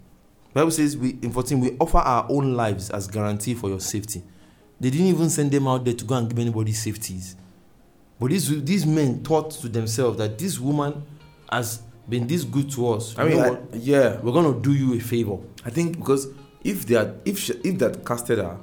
Bible 0.58 0.72
says 0.72 0.98
we 0.98 1.12
in 1.22 1.32
14 1.32 1.60
we 1.60 1.78
offer 1.80 2.00
our 2.00 2.26
own 2.30 2.56
lives 2.56 2.90
as 2.90 3.08
guarantee 3.08 3.54
for 3.54 3.70
your 3.70 3.80
safety. 3.80 4.24
They 4.80 4.90
didn't 4.90 5.08
even 5.08 5.30
send 5.30 5.52
them 5.52 5.68
out 5.68 5.86
there 5.86 5.94
to 5.94 6.04
go 6.04 6.16
and 6.16 6.28
give 6.28 6.40
anybody 6.40 6.72
safeties. 6.72 7.36
But 8.20 8.32
these 8.32 8.64
these 8.64 8.86
men 8.86 9.24
thought 9.24 9.52
to 9.52 9.70
themselves 9.70 10.18
that 10.18 10.40
this 10.40 10.60
woman 10.60 11.04
has 11.52 11.84
been 12.10 12.26
this 12.26 12.44
good 12.44 12.72
to 12.72 12.90
us. 12.94 13.18
i 13.20 13.28
mean 13.28 13.40
I, 13.40 13.58
yeah 13.74 14.20
we're 14.22 14.32
gonna 14.32 14.60
do 14.60 14.74
you 14.74 14.96
a 14.96 15.00
favor. 15.00 15.38
i 15.64 15.70
think 15.70 15.98
because 15.98 16.28
if 16.64 16.86
they 16.88 16.96
had 16.96 17.22
if 17.26 17.38
she, 17.38 17.54
if 17.64 17.78
that 17.80 18.04
casted 18.06 18.40
her 18.40 18.58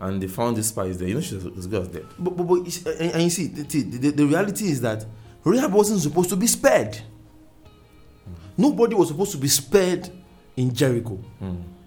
and 0.00 0.22
they 0.22 0.28
found 0.28 0.56
the 0.56 0.62
spies 0.62 0.98
there 0.98 1.08
you 1.08 1.14
know 1.14 1.20
she's 1.20 1.44
as 1.44 1.66
good 1.66 1.82
as 1.82 1.88
But 2.18 2.36
but, 2.36 2.44
but 2.44 2.86
and, 3.00 3.12
and 3.14 3.22
you 3.22 3.30
see 3.30 3.46
the, 3.48 3.62
the, 3.62 3.98
the, 3.98 4.10
the 4.10 4.26
reality 4.26 4.66
is 4.66 4.80
that 4.82 5.06
Rahab 5.42 5.72
wasn't 5.72 6.00
supposed 6.00 6.30
to 6.30 6.36
be 6.36 6.46
spared. 6.46 6.92
Mm. 6.92 8.34
Nobody 8.58 8.94
was 8.94 9.08
supposed 9.08 9.32
to 9.32 9.38
be 9.38 9.48
spared 9.48 10.08
in 10.56 10.74
Jericho. 10.74 11.18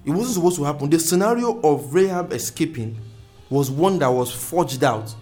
it 0.05 0.11
wasn't 0.11 0.35
supposed 0.35 0.55
to 0.57 0.63
happen. 0.63 0.89
The 0.89 0.99
scenario 0.99 1.59
of 1.61 1.93
Rahab 1.93 2.33
escaping 2.33 2.97
was 3.49 3.69
one 3.71 3.99
that 3.99 4.07
was 4.09 4.31
forged 4.31 4.83
out 4.83 5.13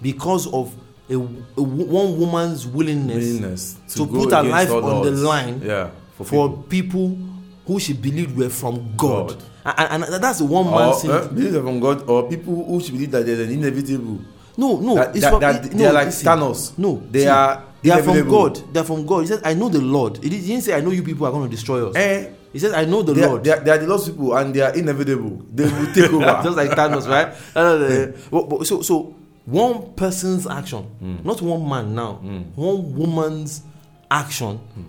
because 0.00 0.46
of 0.52 0.74
a, 1.10 1.14
a 1.14 1.18
one 1.62 2.18
woman's 2.18 2.66
willingness, 2.66 3.16
willingness 3.16 3.76
to, 3.94 4.06
go 4.06 4.24
put 4.24 4.32
her 4.32 4.42
life 4.42 4.70
on 4.70 5.04
the 5.04 5.10
line 5.10 5.60
Yeah, 5.62 5.90
for, 6.16 6.24
for, 6.24 6.48
people. 6.68 7.10
people. 7.10 7.18
who 7.66 7.78
she 7.78 7.92
believed 7.92 8.36
were 8.36 8.48
from 8.48 8.94
God. 8.96 9.28
God. 9.28 9.42
And, 9.78 10.02
and, 10.02 10.14
and 10.14 10.24
that's 10.24 10.38
the 10.38 10.44
one 10.44 10.66
man 10.66 10.88
or 10.88 10.94
sin. 10.94 11.10
uh, 11.10 11.26
believe 11.28 11.52
from 11.62 11.78
God, 11.80 12.08
or 12.08 12.28
people 12.28 12.64
who 12.64 12.80
she 12.80 12.90
believed 12.92 13.12
that 13.12 13.24
there's 13.26 13.38
an 13.40 13.50
inevitable. 13.52 14.18
no, 14.56 14.78
no, 14.80 14.94
that, 14.96 15.10
it's 15.14 15.20
that, 15.20 15.30
from, 15.30 15.40
that 15.40 15.64
it- 15.66 15.70
they 15.72 15.86
are 15.86 15.92
like. 15.92 16.08
Thanos. 16.08 16.76
No, 16.78 17.02
they 17.10 17.20
see, 17.22 17.26
are. 17.28 17.62
They 17.82 17.90
are 17.90 18.02
from. 18.02 18.28
God. 18.28 18.72
They 18.72 18.80
are 18.80 18.84
from 18.84 19.06
God. 19.06 19.20
He 19.20 19.26
said, 19.26 19.40
"I 19.44 19.54
know 19.54 19.68
the 19.68 19.80
Lord." 19.80 20.18
He 20.22 20.28
didn't 20.28 20.62
say, 20.62 20.74
"I 20.74 20.80
know 20.80 20.90
you 20.90 21.02
people 21.02 21.26
are 21.26 21.32
going 21.32 21.48
to 21.48 21.54
destroy 21.54 21.88
us." 21.88 21.96
Eh, 21.96 22.28
He 22.52 22.58
said, 22.58 22.72
"I 22.74 22.84
know 22.84 23.02
the 23.02 23.14
they, 23.14 23.22
are, 23.24 23.28
Lord." 23.28 23.44
they, 23.44 23.50
are, 23.50 23.60
they 23.60 23.70
are 23.70 23.78
the 23.78 23.86
lost 23.86 24.06
people, 24.08 24.36
and 24.36 24.54
they 24.54 24.60
are 24.60 24.74
inevitable. 24.74 25.42
They 25.52 25.64
will 25.64 25.92
take 25.92 26.12
over. 26.16 26.40
just 26.44 26.56
like 26.56 26.70
Thanos, 26.70 27.08
right? 27.08 27.34
Eh. 27.56 28.12
But- 28.30 28.66
so, 28.66 28.82
so 28.82 29.14
one 29.44 29.92
person's 29.94 30.46
action, 30.46 30.82
hmm. 30.84 31.16
not 31.24 31.42
one 31.42 31.68
man 31.68 31.94
now, 31.94 32.14
hmm. 32.14 32.42
one 32.54 32.94
woman's 32.94 33.62
action 34.10 34.58
hmm. 34.58 34.82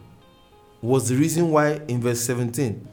was 0.82 1.10
the 1.10 1.16
reason 1.16 1.50
why 1.50 1.82
in 1.88 2.02
verse 2.02 2.22
17, 2.22 2.88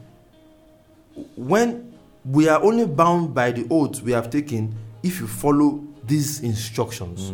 when 1.35 1.93
we 2.25 2.47
are 2.47 2.61
only 2.63 2.85
bound 2.85 3.33
by 3.33 3.51
the 3.51 3.67
oath 3.69 4.01
we 4.01 4.11
have 4.11 4.29
taken 4.29 4.73
if 5.03 5.19
you 5.19 5.27
follow 5.27 5.83
these 6.05 6.41
instructions. 6.41 7.31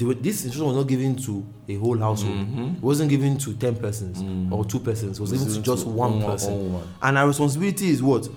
Were, 0.00 0.14
this 0.14 0.44
instruction 0.44 0.66
was 0.66 0.76
not 0.76 0.86
given 0.88 1.16
to 1.16 1.44
a 1.68 1.74
whole 1.74 1.98
household. 1.98 2.36
Mm-hmm. 2.36 2.76
It 2.76 2.82
wasn't 2.82 3.10
given 3.10 3.36
to 3.38 3.54
10 3.54 3.76
persons 3.76 4.22
mm. 4.22 4.52
or 4.52 4.64
two 4.64 4.78
persons. 4.78 5.18
It 5.18 5.20
was 5.20 5.32
given 5.32 5.48
to 5.52 5.60
just 5.60 5.86
one 5.86 6.22
person. 6.22 6.72
woman. 6.72 6.88
And 7.02 7.18
our 7.18 7.26
responsibility 7.26 7.88
is 7.90 8.02
what? 8.02 8.28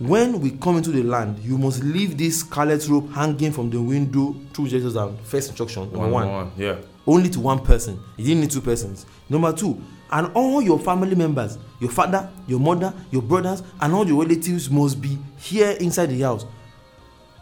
When 0.00 0.40
we 0.40 0.50
come 0.50 0.76
into 0.78 0.90
the 0.90 1.04
land, 1.04 1.38
you 1.38 1.56
must 1.56 1.84
leave 1.84 2.18
this 2.18 2.40
scarlet 2.40 2.86
rope 2.88 3.12
hanging 3.12 3.52
from 3.52 3.70
the 3.70 3.80
window 3.80 4.34
through 4.52 4.68
Jesus 4.68 4.96
and 4.96 5.16
first 5.20 5.50
instruction. 5.50 5.84
Number 5.92 6.08
one, 6.08 6.50
Yeah. 6.56 6.76
only 7.06 7.30
to 7.30 7.38
one 7.40 7.60
person. 7.60 8.00
You 8.16 8.24
didn't 8.24 8.40
need 8.40 8.50
two 8.50 8.60
persons. 8.60 9.06
Number 9.28 9.52
two, 9.52 9.80
and 10.10 10.30
all 10.34 10.60
your 10.60 10.80
family 10.80 11.14
members, 11.14 11.58
your 11.80 11.90
father, 11.90 12.28
your 12.48 12.58
mother, 12.58 12.92
your 13.12 13.22
brothers, 13.22 13.62
and 13.80 13.94
all 13.94 14.06
your 14.06 14.22
relatives 14.22 14.68
must 14.68 15.00
be 15.00 15.16
here 15.38 15.70
inside 15.80 16.06
the 16.06 16.20
house. 16.20 16.44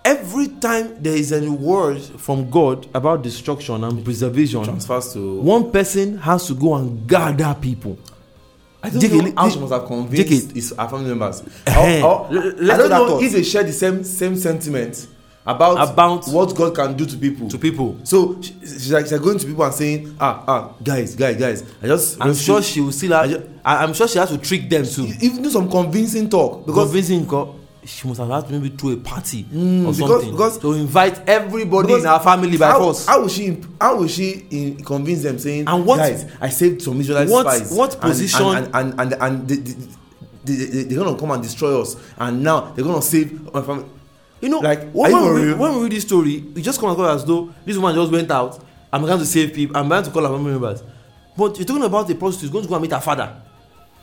Every 0.05 0.49
time 0.49 1.01
there 1.01 1.15
is 1.15 1.31
a 1.31 1.49
word 1.51 2.01
from 2.03 2.51
God 2.51 2.89
about 2.93 3.23
destruction 3.23 3.85
and 3.85 4.05
preservation, 4.05 4.65
Transfers 4.65 5.13
to. 5.13 5.41
one 5.41 5.71
person 5.71 6.19
has 6.19 6.47
to 6.49 6.55
go 6.55 6.75
and 6.75 7.07
gather 7.07 7.55
people. 7.61 7.97
I 8.83 8.91
don't 8.91 9.01
Jake, 9.01 9.13
know 9.13 9.33
how 9.37 9.49
she 9.49 9.61
must 9.61 9.73
have 9.73 9.83
Jake, 9.83 9.89
convinced 10.27 10.53
his 10.53 10.75
her 10.77 10.89
family 10.89 11.09
members. 11.11 11.43
Eh, 11.69 12.03
Or- 12.03 12.07
or- 12.07 12.27
l- 12.33 12.39
I 12.39 12.51
let's 12.59 12.79
don't 12.81 12.91
know 12.91 13.09
thought. 13.11 13.23
if 13.23 13.33
they 13.33 13.45
share 13.45 13.63
the 13.63 13.73
same 13.73 14.03
same 14.03 14.37
sentiment 14.37 15.07
about 15.47 15.93
About- 15.93 16.27
what 16.29 16.53
God 16.57 16.75
can 16.75 16.97
do 16.97 17.07
to 17.07 17.17
people. 17.17 17.49
To 17.49 17.59
people. 17.59 17.97
So 18.03 18.39
she, 18.41 18.55
she's 18.63 18.91
like 18.93 19.07
she's 19.07 19.21
going 19.21 19.39
to 19.39 19.47
people 19.47 19.65
and 19.65 19.73
saying, 19.75 20.17
ah 20.21 20.43
ah 20.49 20.69
guys 20.83 21.15
guys 21.15 21.37
guys, 21.37 21.63
I 21.81 21.87
just 21.87 22.17
I'm 22.21 22.35
sure 22.35 22.61
she 22.61 22.81
will 22.81 22.91
still 22.91 23.13
have. 23.13 23.25
I 23.25 23.29
ju- 23.29 23.43
I, 23.65 23.85
I'm 23.85 23.95
sure 23.95 24.09
she 24.09 24.19
has 24.19 24.31
to 24.31 24.39
trick 24.39 24.69
them 24.69 24.85
too. 24.85 25.07
even 25.21 25.43
do 25.45 25.51
some 25.51 25.71
convincing 25.71 26.29
talk 26.29 26.67
because 26.67 26.87
Convincing 26.91 27.25
God, 27.25 27.55
she 27.85 28.07
must 28.07 28.21
have 28.21 28.29
had 28.29 28.51
maybe 28.51 28.69
throw 28.71 28.91
a 28.91 28.97
party 28.97 29.45
Mm, 29.45 29.87
or 29.87 29.93
because- 29.93 29.99
something 29.99 30.31
because- 30.31 30.59
to 30.59 30.73
invite 30.75 31.29
everybody 31.29 31.89
because 31.89 32.03
in 32.05 32.09
our 32.09 32.21
family 32.21 32.57
by 32.57 32.69
how, 32.71 32.79
force. 32.79 33.07
How 33.07 33.21
will 33.21 33.29
she 33.29 33.59
how 33.81 33.97
will 33.97 34.07
she 34.09 34.47
in, 34.51 34.85
convince 34.85 35.23
them 35.23 35.39
saying 35.39 35.65
And 35.67 35.85
what- 35.85 35.99
guys 35.99 36.27
I 36.41 36.49
saved 36.51 36.83
some 36.83 37.01
Israelite 37.01 37.29
what- 37.29 37.47
spies 37.47 37.73
what 37.73 38.01
position- 38.01 38.47
and 38.57 38.71
and 38.75 39.01
and, 39.01 39.12
and, 39.15 39.23
and 39.23 39.49
they, 39.49 39.57
they, 39.57 39.75
they, 40.45 40.55
they, 40.65 40.83
they're 40.85 40.99
gonna 41.05 41.19
come 41.19 41.31
and 41.33 41.43
destroy 41.43 41.81
us 41.81 41.97
and 42.19 42.43
now 42.43 42.73
they're 42.75 42.85
gonna 42.85 43.03
save 43.03 43.53
my 43.53 43.62
family. 43.62 43.87
you 44.41 44.49
know, 44.49 44.59
like, 44.61 44.91
when, 44.93 45.11
you 45.12 45.33
we, 45.35 45.43
real? 45.47 45.57
when 45.57 45.75
we 45.77 45.83
read 45.85 45.93
this 45.93 46.03
story, 46.05 46.45
it 46.57 46.62
just 46.62 46.81
comes 46.81 46.93
across 46.95 47.21
as 47.23 47.25
though 47.25 47.51
this 47.65 47.77
woman 47.77 47.95
just 47.95 48.11
went 48.12 48.31
out 48.31 48.59
and 48.93 49.03
began 49.03 49.19
to 49.19 49.27
save 49.27 49.55
people 49.55 49.77
and 49.77 49.89
began 49.89 50.03
to 50.05 50.11
call 50.11 50.23
her 50.23 50.29
family 50.29 50.51
members. 50.53 50.83
But 51.37 51.57
you're 51.59 51.65
talking 51.67 51.85
about 51.85 52.11
a 52.11 52.15
prostitute 52.15 52.51
who's 52.51 52.51
going 52.53 52.65
to 52.65 52.69
go 52.69 52.75
and 52.75 52.83
meet 52.83 52.93
her 52.93 53.01
father 53.01 53.37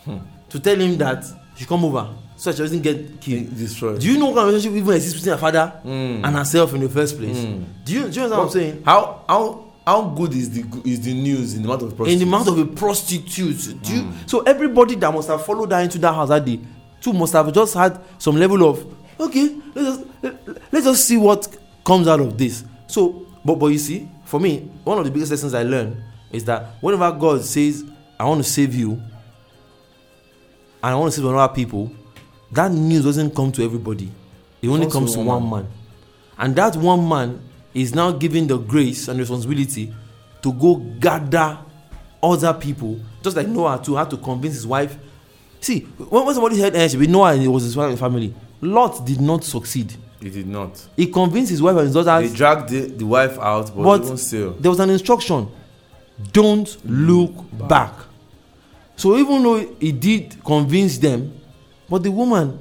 Hmm. 0.06 0.18
to 0.50 0.60
tell 0.60 0.78
him 0.78 0.98
that 0.98 1.26
she 1.58 1.66
come 1.66 1.84
over 1.86 2.08
so 2.40 2.50
that 2.52 2.56
she 2.58 2.64
doesn't 2.64 2.82
get 2.82 3.20
killed. 3.20 3.56
Destroyed. 3.58 4.00
Do 4.00 4.08
you 4.12 4.18
know 4.18 4.28
what 4.28 4.36
kind 4.36 4.48
of 4.48 4.54
relationship 4.54 4.78
even 4.82 4.96
exists 4.96 5.20
between 5.20 5.34
her 5.34 5.40
father 5.42 5.74
Mm. 5.86 6.24
and 6.26 6.36
herself 6.38 6.74
in 6.74 6.80
the 6.80 6.90
first 6.90 7.18
place? 7.18 7.38
Mm. 7.38 7.64
Do 7.84 7.94
you, 7.94 8.00
do 8.00 8.06
you 8.06 8.06
understand 8.06 8.32
what 8.32 8.40
I'm 8.46 8.50
saying? 8.50 8.84
How 8.86 9.24
how 9.28 9.66
how 9.86 10.02
good 10.10 10.34
is 10.34 10.50
the 10.52 10.64
is 10.86 11.02
the 11.02 11.14
news 11.14 11.56
in 11.56 11.64
the 11.64 11.68
amount 11.70 11.82
of 11.84 12.08
in 12.08 12.18
the 12.20 12.26
mouth 12.26 12.48
of 12.48 12.58
a 12.58 12.66
prostitute. 12.66 13.82
Do 13.84 13.94
you, 13.96 14.08
so 14.26 14.40
everybody 14.42 14.96
that 14.96 15.14
must 15.14 15.28
have 15.28 15.46
followed 15.46 15.72
her 15.72 15.80
into 15.82 15.98
that 16.00 16.14
house 16.14 16.30
that 16.30 16.46
day, 16.46 16.60
too 17.02 17.12
must 17.12 17.34
have 17.34 17.52
just 17.54 17.74
had 17.74 18.00
some 18.18 18.38
level 18.38 18.64
of 18.70 18.86
okay. 19.20 19.56
Let's 19.76 19.98
just 19.98 20.10
let, 20.24 20.48
let's 20.74 20.86
just 20.86 21.06
see 21.08 21.18
what 21.18 21.48
comes 21.84 22.08
out 22.08 22.22
of 22.22 22.38
this. 22.38 22.64
So, 22.88 23.26
but 23.44 23.56
but 23.56 23.68
you 23.68 23.80
see, 23.80 24.08
for 24.26 24.40
me, 24.40 24.60
one 24.86 24.98
of 24.98 25.06
the 25.06 25.12
biggest 25.12 25.32
lessons 25.32 25.54
I 25.54 25.64
learned 25.64 26.02
is 26.32 26.46
that 26.46 26.64
whenever 26.82 27.12
God 27.12 27.44
says, 27.44 27.84
"I 28.20 28.24
want 28.26 28.44
to 28.44 28.50
save 28.50 28.76
you," 28.76 28.92
and 28.92 29.02
I 30.82 30.96
want 30.96 31.12
to 31.14 31.20
save 31.20 31.26
other 31.30 31.54
people, 31.54 31.92
that 32.52 32.72
news 32.72 33.04
doesn't 33.04 33.36
come 33.36 33.52
to 33.54 33.64
everybody. 33.64 34.12
It 34.62 34.68
only 34.68 34.88
comes 34.90 34.94
to 34.94 35.00
comes 35.00 35.14
to 35.14 35.20
one 35.20 35.50
one 35.50 35.64
man. 35.64 35.72
And 36.38 36.56
that 36.56 36.76
one 36.76 37.08
man 37.08 37.42
is 37.74 37.94
now 37.94 38.12
given 38.12 38.48
the 38.48 38.58
grace 38.58 39.08
and 39.08 39.20
responsibility 39.20 39.94
to 40.42 40.54
go 40.54 40.76
gather 40.76 41.58
other 42.22 42.54
people, 42.54 43.00
just 43.22 43.36
like 43.38 43.48
Noah 43.48 43.82
too 43.84 43.96
had 43.96 44.10
to 44.10 44.18
convince 44.18 44.56
his 44.56 44.68
wife. 44.68 44.98
See, 45.62 45.82
when, 45.82 46.26
when 46.26 46.34
somebody 46.34 46.60
heard 46.60 46.76
eh, 46.76 46.88
she 46.88 46.98
be 46.98 47.08
Noah 47.08 47.34
and 47.34 47.44
it 47.44 47.48
was 47.48 47.64
his 47.64 47.76
family, 47.76 48.34
Lot 48.62 49.06
did 49.06 49.22
not 49.22 49.44
succeed. 49.44 49.94
He 50.22 50.30
did 50.30 50.48
not. 50.48 50.86
He 50.98 51.08
convinced 51.08 51.52
his 51.52 51.62
wife 51.62 51.78
and 51.78 51.86
his 51.86 51.94
They 51.94 52.04
daughters. 52.04 52.34
dragged 52.34 52.70
the, 52.70 52.82
the 52.88 53.06
wife 53.06 53.38
out, 53.40 53.74
but, 53.76 54.00
But- 54.00 54.18
still. 54.18 54.52
There 54.54 54.70
was 54.72 54.80
an 54.80 54.90
instruction: 54.90 55.48
don't 56.34 56.76
look 56.86 57.34
back. 57.68 57.94
So 58.98 59.18
even 59.18 59.44
though 59.44 59.66
he 59.80 59.94
did 59.94 60.44
convince 60.44 60.98
them, 60.98 61.39
but 61.90 62.04
the 62.04 62.12
woman's 62.12 62.58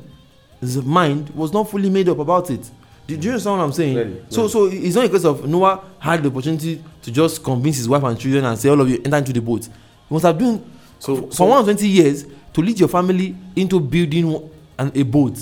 mind 0.85 1.30
was 1.30 1.52
not 1.52 1.68
fully 1.70 1.90
made 1.90 2.08
up 2.08 2.18
about 2.18 2.50
it. 2.50 2.70
Do, 3.06 3.16
do 3.16 3.26
you 3.26 3.30
understand 3.32 3.58
what 3.58 3.64
I'm 3.64 3.73
saying? 3.73 3.94
Very, 3.94 4.23
So, 4.28 4.49
very. 4.49 4.50
so 4.50 4.66
it's 4.66 4.94
not 4.97 5.04
a 5.06 5.08
case 5.08 5.25
of 5.25 5.47
Noah 5.49 5.82
had 5.99 6.23
the 6.23 6.28
opportunity 6.28 6.82
to 7.02 7.11
just 7.11 7.42
convince 7.42 7.76
his 7.78 7.88
wife 7.88 8.02
and 8.04 8.18
children 8.18 8.44
and 8.44 8.58
say, 8.58 8.68
"All 8.68 8.80
of 8.80 8.88
you 8.88 9.00
enter 9.04 9.16
into 9.16 9.32
the 9.32 9.40
boat." 9.40 9.64
He 9.64 10.14
must 10.14 10.25
have 10.26 10.37
been 10.38 10.62
So- 10.99 11.16
for 11.16 11.32
so- 11.32 11.44
120 11.44 11.88
years 11.88 12.26
to 12.52 12.61
lead 12.61 12.78
your 12.78 12.88
family 12.88 13.35
into 13.56 13.80
building 13.80 14.50
an, 14.78 14.92
a 14.94 15.02
boat. 15.04 15.38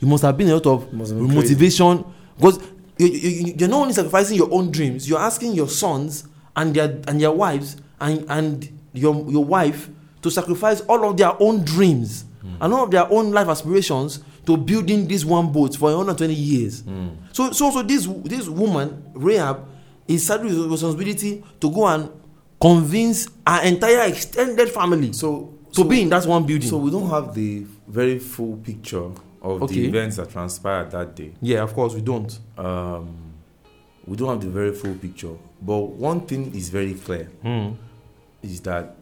You 0.00 0.06
must 0.06 0.22
have 0.22 0.36
been 0.36 0.48
a 0.48 0.54
lot 0.54 0.66
of 0.66 0.92
motivation 0.92 2.04
because 2.36 2.60
you, 2.98 3.06
you- 3.08 3.54
you're 3.58 3.68
not 3.68 3.80
only 3.82 3.94
sacrificing 3.94 4.36
your 4.36 4.52
own 4.52 4.70
dreams, 4.70 5.08
you're 5.08 5.18
asking 5.18 5.54
your 5.54 5.68
sons 5.68 6.24
and 6.54 6.74
their 6.74 6.98
and 7.08 7.20
their 7.20 7.32
wives 7.32 7.76
and 8.00 8.24
and 8.28 8.68
your 8.92 9.24
your 9.28 9.44
wife 9.44 9.88
to 10.22 10.30
sacrifice 10.30 10.82
all 10.82 11.08
of 11.08 11.16
their 11.16 11.32
own 11.42 11.64
dreams 11.64 12.24
Mm. 12.44 12.56
and 12.60 12.72
all 12.74 12.84
of 12.84 12.90
their 12.90 13.10
own 13.10 13.32
life 13.32 13.48
aspirations 13.48 14.20
to 14.46 14.56
building 14.56 15.06
this 15.08 15.24
one 15.24 15.50
boat 15.52 15.76
for 15.76 15.86
120 15.94 16.32
years. 16.34 16.82
Mm. 16.82 17.16
So 17.32 17.50
so 17.52 17.70
so 17.70 17.82
this 17.82 18.06
this 18.24 18.48
woman 18.48 19.02
Rahab 19.14 19.66
is 20.06 20.26
saddled 20.26 20.46
with 20.52 20.70
responsibility 20.70 21.44
to 21.60 21.70
go 21.70 21.86
and 21.86 22.10
convince 22.60 23.28
her 23.46 23.62
entire 23.62 24.08
extended 24.08 24.68
family 24.70 25.12
So 25.12 25.52
to 25.72 25.82
so, 25.82 25.84
be 25.84 26.02
in 26.02 26.08
that 26.10 26.26
one 26.26 26.44
building. 26.46 26.68
So 26.68 26.78
we 26.78 26.90
don't 26.90 27.08
have 27.10 27.34
the 27.34 27.66
very 27.86 28.18
full 28.18 28.56
picture 28.56 29.04
of 29.42 29.62
Okay. 29.62 29.74
the 29.74 29.86
events 29.86 30.16
that 30.16 30.30
transpired 30.30 30.90
that 30.90 31.14
day. 31.14 31.32
yeah, 31.40 31.62
of 31.62 31.74
course 31.74 31.94
we 31.94 32.00
don't. 32.00 32.38
Um, 32.56 33.16
we 34.06 34.16
don't 34.16 34.28
have 34.30 34.40
the 34.40 34.48
very 34.48 34.72
full 34.72 34.94
picture. 34.94 35.34
But 35.60 35.78
one 35.78 36.22
thing 36.22 36.54
is 36.54 36.70
very 36.70 36.94
clear 36.94 37.24
hmm. 37.42 37.70
is 38.42 38.60
that 38.62 38.96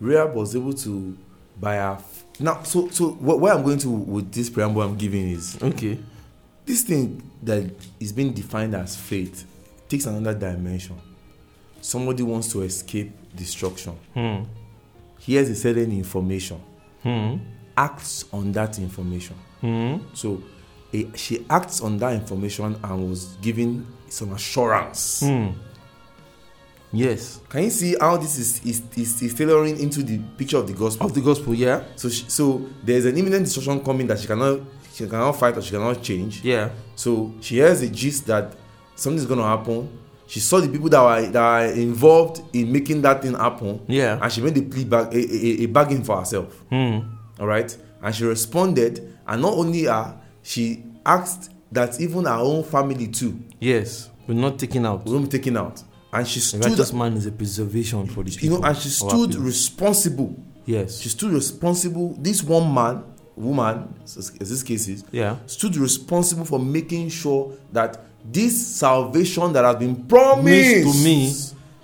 Rahab 0.00 0.34
was 0.34 0.54
able 0.54 0.72
to 0.74 1.16
buy 1.60 1.76
her. 1.76 1.98
Now, 2.40 2.62
so 2.62 2.88
so 2.88 3.10
what, 3.10 3.40
where 3.40 3.52
I'm 3.54 3.62
going 3.62 3.78
to 3.78 3.90
with 3.90 4.32
this 4.32 4.50
preamble 4.50 4.82
I'm 4.82 4.96
giving 4.96 5.28
is 5.30 5.58
Okay. 5.62 5.98
this 6.66 6.82
thing 6.82 7.22
that 7.42 7.70
is 8.00 8.12
being 8.12 8.32
defined 8.32 8.74
as 8.74 8.96
faith 8.96 9.44
takes 9.88 10.06
another 10.06 10.38
dimension. 10.38 10.96
Somebody 11.80 12.22
wants 12.22 12.48
to 12.52 12.62
escape 12.62 13.12
destruction. 13.36 13.92
Hmm. 14.14 14.44
Here's 15.20 15.48
a 15.50 15.54
certain 15.54 15.92
information. 15.92 16.60
Hmm. 17.02 17.36
Acts 17.76 18.24
on 18.32 18.52
that 18.52 18.78
information. 18.78 19.36
Hmm. 19.60 19.96
So 20.14 20.42
eh, 20.94 21.04
she 21.14 21.44
acts 21.50 21.80
on 21.80 21.98
that 21.98 22.14
information 22.14 22.76
and 22.82 23.08
was 23.10 23.36
given 23.42 23.86
some 24.08 24.32
assurance. 24.32 25.20
Hmm. 25.20 25.48
Yes. 26.92 27.40
Can 27.48 27.64
you 27.64 27.70
see 27.70 27.96
how 27.98 28.16
this 28.16 28.38
is, 28.38 28.64
is, 28.64 28.82
is, 28.96 29.22
is 29.22 29.34
tailoring 29.34 29.80
into 29.80 30.02
the 30.02 30.18
picture 30.36 30.58
of 30.58 30.66
the 30.66 30.74
gospel? 30.74 31.06
Of 31.06 31.14
the 31.14 31.20
gospel, 31.20 31.54
yeah. 31.54 31.82
so 31.96 32.08
she, 32.08 32.24
so 32.28 32.68
there's 32.82 33.06
an 33.06 33.16
imminent 33.16 33.44
destruction 33.44 33.82
coming 33.82 34.06
that 34.08 34.18
she 34.20 34.26
cannot 34.26 34.60
she 34.92 35.06
cannot 35.06 35.32
fight 35.32 35.56
or 35.56 35.62
she 35.62 35.70
cannot 35.70 36.02
change. 36.02 36.44
Yeah. 36.44 36.68
So 36.94 37.32
she 37.40 37.56
hears 37.56 37.80
a 37.80 37.88
gist 37.88 38.26
that 38.26 38.52
something's 38.94 39.24
gonna 39.26 39.42
happen. 39.42 39.98
She 40.26 40.40
saw 40.40 40.60
the 40.60 40.68
people 40.68 40.90
that 40.90 41.02
were 41.02 41.30
that 41.30 41.42
are 41.42 41.66
involved 41.66 42.42
in 42.54 42.70
making 42.70 43.00
that 43.02 43.22
thing 43.22 43.32
happen. 43.34 43.80
Yeah. 43.88 44.18
And 44.20 44.30
she 44.30 44.42
made 44.42 44.56
a 44.58 44.62
plea 44.62 44.84
back 44.84 45.12
a, 45.12 45.16
a, 45.16 45.62
a 45.62 45.66
bargain 45.66 46.04
for 46.04 46.18
herself. 46.18 46.52
Hmm. 46.68 46.98
All 47.40 47.46
right. 47.46 47.74
and 48.02 48.14
she 48.14 48.24
responded 48.24 49.16
and 49.26 49.42
not 49.42 49.54
only 49.54 49.84
her 49.84 50.18
she 50.42 50.84
asked 51.06 51.50
that 51.70 52.00
even 52.00 52.24
her 52.24 52.32
own 52.32 52.64
family 52.64 53.08
too 53.08 53.40
Yes, 53.60 54.10
we're 54.26 54.34
not 54.34 54.58
taking 54.58 54.84
out. 54.84 55.06
We 55.06 55.12
will 55.12 55.20
be 55.20 55.28
taken 55.28 55.56
out 55.56 55.82
and 56.12 56.26
she 56.28 56.40
The 56.40 56.46
stood 56.46 56.64
righteous 56.66 56.92
man 56.92 57.14
is 57.14 57.26
a 57.26 57.32
preservation 57.32 58.06
for 58.06 58.22
the 58.24 58.30
people. 58.30 58.44
you 58.44 58.50
know 58.60 58.66
and 58.66 58.76
she 58.76 58.88
stood 58.88 59.34
responsible 59.36 60.36
yes. 60.66 61.00
she 61.00 61.08
stood 61.08 61.32
responsible 61.32 62.14
this 62.20 62.42
one 62.42 62.72
man 62.72 63.02
woman 63.36 63.94
as 64.04 64.30
this 64.38 64.62
case 64.62 64.88
is 64.88 65.04
Yeah. 65.10 65.36
stood 65.46 65.76
responsible 65.76 66.44
for 66.44 66.58
making 66.58 67.08
sure 67.08 67.52
that 67.72 67.98
this 68.30 68.66
salvation 68.66 69.52
that 69.54 69.64
has 69.64 69.76
been 69.76 69.96
promised 70.04 70.44
Means 70.44 70.98
to 70.98 71.04
me 71.04 71.34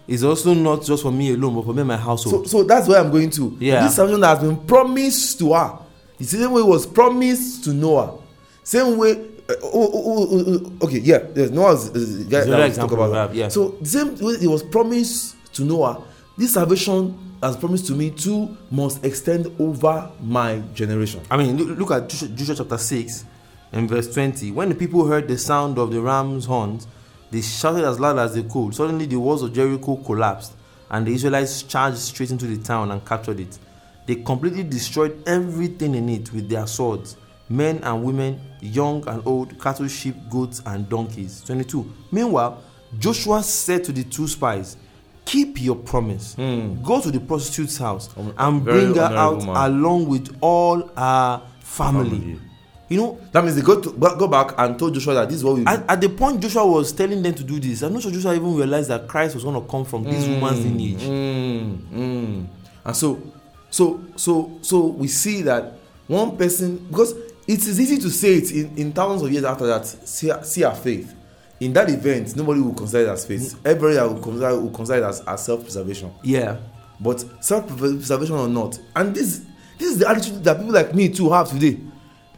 is 0.07 0.25
also 0.25 0.55
not 0.55 0.85
just 0.85 1.03
for 1.03 1.11
me 1.13 1.33
alone, 1.35 1.55
but 1.57 1.65
for 1.67 1.73
me 1.75 1.81
and 1.81 1.89
my 1.89 1.97
so 1.97 2.03
household. 2.03 2.49
so 2.49 2.63
that's 2.65 2.87
where 2.89 3.01
i'm 3.01 3.11
going 3.11 3.31
to 3.31 3.57
Yeah. 3.61 3.83
this 3.85 3.97
salvation 3.97 4.21
that 4.21 4.39
has 4.39 4.47
been 4.47 4.57
promised 4.67 5.39
to 5.41 5.55
her 5.55 5.79
the 6.19 6.25
same 6.25 6.53
way 6.53 6.61
it 6.61 6.67
was 6.67 6.87
promised 6.87 7.65
to 7.65 7.73
noah 7.73 8.19
same 8.63 8.97
way 8.99 9.15
oh, 9.51 9.57
oh, 9.63 10.29
oh, 10.31 10.45
oh, 10.81 10.87
okay 10.87 10.99
yeah 10.99 11.21
yes 11.35 11.51
noah 11.51 11.75
is, 11.75 11.89
is 11.95 12.25
guy 12.25 12.45
that 12.45 12.75
talk 12.75 12.93
about 12.93 13.15
have, 13.15 13.35
yeah. 13.35 13.49
so 13.49 13.71
the 13.81 13.89
same 13.89 14.15
way 14.17 14.35
it 14.35 14.49
was 14.49 14.63
promised 14.63 15.37
to 15.53 15.65
noah 15.65 16.03
this 16.37 16.55
salvation 16.55 17.17
has 17.43 17.57
promised 17.57 17.87
to 17.87 17.95
me 17.95 18.11
too 18.11 18.57
must 18.71 19.05
extend 19.05 19.47
over 19.61 20.11
my 20.21 20.59
generation 20.75 21.21
I 21.31 21.37
mean, 21.37 21.57
look, 21.57 21.79
look 21.79 21.91
at 21.93 22.09
Joshua, 22.09 22.29
Joshua 22.29 22.55
chapter 22.57 22.79
6 22.79 23.25
and 23.73 23.89
verse 23.89 24.13
20. 24.13 24.51
When 24.53 24.69
the 24.69 24.75
people 24.75 25.07
heard 25.07 25.29
the 25.29 25.39
sound 25.39 25.79
of 25.79 25.91
the 25.91 26.01
ram's 26.01 26.47
horns, 26.47 26.87
they 27.31 27.41
shouted 27.41 27.85
as 27.85 28.01
loud 28.01 28.19
as 28.19 28.35
they 28.35 28.43
could. 28.43 28.75
Suddenly, 28.75 29.07
the 29.07 29.17
walls 29.17 29.43
of 29.43 29.53
Jericho 29.53 29.97
collapsed, 29.97 30.53
and 30.91 31.07
the 31.07 31.13
Israelites 31.13 31.63
charged 31.63 31.99
straight 31.99 32.31
into 32.31 32.47
the 32.47 32.63
town 32.63 32.91
and 32.91 33.05
captured 33.05 33.41
it. 33.41 33.59
They 34.07 34.17
completely 34.17 34.63
destroyed 34.63 35.23
everything 35.27 35.95
in 35.95 36.09
it 36.09 36.33
with 36.33 36.49
their 36.49 36.67
swords 36.67 37.17
men 37.49 37.79
and 37.83 38.03
women, 38.03 38.41
young 38.61 39.07
and 39.09 39.23
old, 39.27 39.61
cattle, 39.61 39.89
sheep, 39.89 40.17
goats, 40.31 40.63
and 40.67 40.89
donkeys. 40.89 41.43
22. 41.45 41.91
Meanwhile, 42.13 42.63
Joshua 42.99 43.43
said 43.43 43.85
to 43.85 43.93
the 43.93 44.05
two 44.05 44.27
spies, 44.27 44.77
Keep 45.25 45.61
your 45.61 45.77
promise. 45.77 46.35
Go 46.37 47.03
to 47.03 47.11
the 47.11 47.21
prostitute's 47.21 47.77
house 47.77 48.09
and 48.17 48.63
very 48.63 48.81
bring 48.87 48.95
her 48.95 49.15
out 49.15 49.45
man. 49.45 49.57
along 49.57 50.07
with 50.07 50.35
all 50.41 50.89
her 50.97 51.43
family. 51.61 52.11
Family. 52.11 52.41
You 52.89 52.97
know, 52.97 53.21
that 53.33 53.45
means 53.45 53.55
they 53.55 53.61
go 53.61 53.79
to 53.79 53.93
go 53.93 54.27
back 54.27 54.55
and 54.57 54.79
told 54.79 54.95
joshua 54.95 55.13
that 55.13 55.29
this 55.29 55.37
is 55.37 55.45
what 55.45 55.57
we 55.57 55.67
at, 55.67 55.85
at 55.91 56.01
the 56.01 56.09
point 56.09 56.41
Joshua 56.41 56.67
was 56.67 56.91
telling 56.93 57.23
them 57.23 57.35
to 57.35 57.45
do 57.45 57.61
this, 57.61 57.83
I'm 57.83 57.93
not 57.93 58.01
sure 58.01 58.11
Joshua 58.11 58.35
even 58.35 58.57
realized 58.57 58.89
that 58.89 59.07
Christ 59.07 59.35
was 59.35 59.45
going 59.45 59.63
to 59.63 59.71
come 59.71 59.85
from 59.85 60.05
this 60.05 60.27
woman's 60.27 60.65
lineage. 60.65 61.03
Mm, 61.03 61.77
mm. 61.93 62.47
And 62.87 62.97
so, 62.97 63.21
so, 63.69 64.03
so, 64.17 64.59
so 64.63 64.87
we 64.87 65.09
see 65.09 65.43
that 65.43 65.75
one 66.07 66.39
person 66.39 66.79
because 66.89 67.13
it 67.49 67.67
is 67.67 67.81
easy 67.81 67.97
to 67.99 68.11
say 68.11 68.35
it 68.35 68.53
in, 68.53 68.77
in 68.77 68.93
thousands 68.93 69.23
of 69.23 69.33
years 69.33 69.45
after 69.45 69.67
that. 69.67 69.87
See, 69.87 70.31
see 70.43 70.63
our 70.65 70.75
faith. 70.75 71.15
In 71.61 71.73
that 71.73 71.89
event, 71.91 72.37
nobody 72.37 72.61
will 72.61 72.75
consider 72.75 73.09
it 73.09 73.13
as 73.13 73.25
faith. 73.27 73.59
Everybody 73.65 74.15
will 74.15 74.21
consider 74.23 74.61
will 74.61 74.71
consider 74.71 74.99
it 75.05 75.09
as, 75.09 75.21
as 75.27 75.45
self-preservation. 75.45 76.13
Yeah. 76.23 76.59
But 77.01 77.25
self-preservation 77.43 78.37
or 78.37 78.49
not, 78.49 78.79
and 78.95 79.15
this 79.15 79.45
this 79.79 79.93
is 79.93 79.99
the 79.99 80.09
attitude 80.09 80.45
that 80.45 80.59
people 80.59 80.73
like 80.73 80.95
me 80.95 81.09
too 81.09 81.31
have 81.31 81.49
today. 81.49 81.81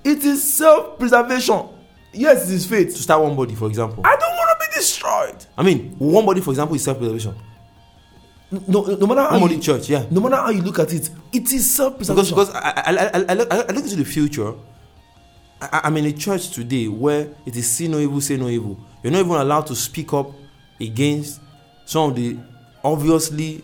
It 0.05 0.25
is 0.25 0.57
self-preservation. 0.57 1.69
Yes, 2.13 2.49
it 2.51 2.55
is 2.55 2.67
faith 2.67 2.89
To 2.95 3.03
start 3.03 3.23
one 3.23 3.37
body, 3.37 3.55
for 3.55 3.69
example. 3.69 4.03
I 4.07 4.17
don't 4.17 4.37
want 4.37 4.51
to 4.61 4.67
be 4.67 4.75
destroyed. 4.75 5.45
I 5.57 5.63
mean, 5.63 5.95
one 5.99 6.25
body, 6.27 6.41
for 6.41 6.51
example, 6.51 6.77
is 6.77 6.85
self 6.85 6.99
preservation. 6.99 7.35
No, 8.51 8.83
no 8.83 9.07
matter 9.07 9.23
how 9.23 9.39
One 9.39 9.51
you, 9.51 9.61
church, 9.61 9.89
yeah. 9.89 10.07
no 10.11 10.21
matter 10.21 10.35
how 10.37 10.51
you 10.51 10.63
look 10.63 10.79
at 10.81 10.93
it, 10.93 11.09
it 11.33 11.53
is 11.53 11.73
self-preservation. 11.73 12.35
because 12.35 12.51
I, 12.55 12.59
I, 12.59 12.83
I, 12.87 13.05
I, 13.05 13.25
I, 13.29 13.35
look, 13.35 13.53
I 13.53 13.57
look 13.73 13.85
into 13.85 13.97
the 13.97 14.05
future. 14.05 14.55
I, 15.61 15.81
I'm 15.85 15.97
in 15.97 16.07
a 16.07 16.13
church 16.13 16.51
today 16.51 16.89
where 16.89 17.29
it 17.47 17.57
is 17.57 17.71
see 17.71 17.89
no 17.89 17.99
evil, 17.99 18.21
say 18.21 18.37
no 18.37 18.49
evil. 18.49 18.79
You're 19.03 19.13
not 19.13 19.21
even 19.21 19.33
allowed 19.33 19.67
to 19.69 19.75
speak 19.75 20.13
up 20.13 20.31
against 20.81 21.41
some 21.85 22.11
of 22.11 22.17
the 22.17 22.37
obviously 22.83 23.63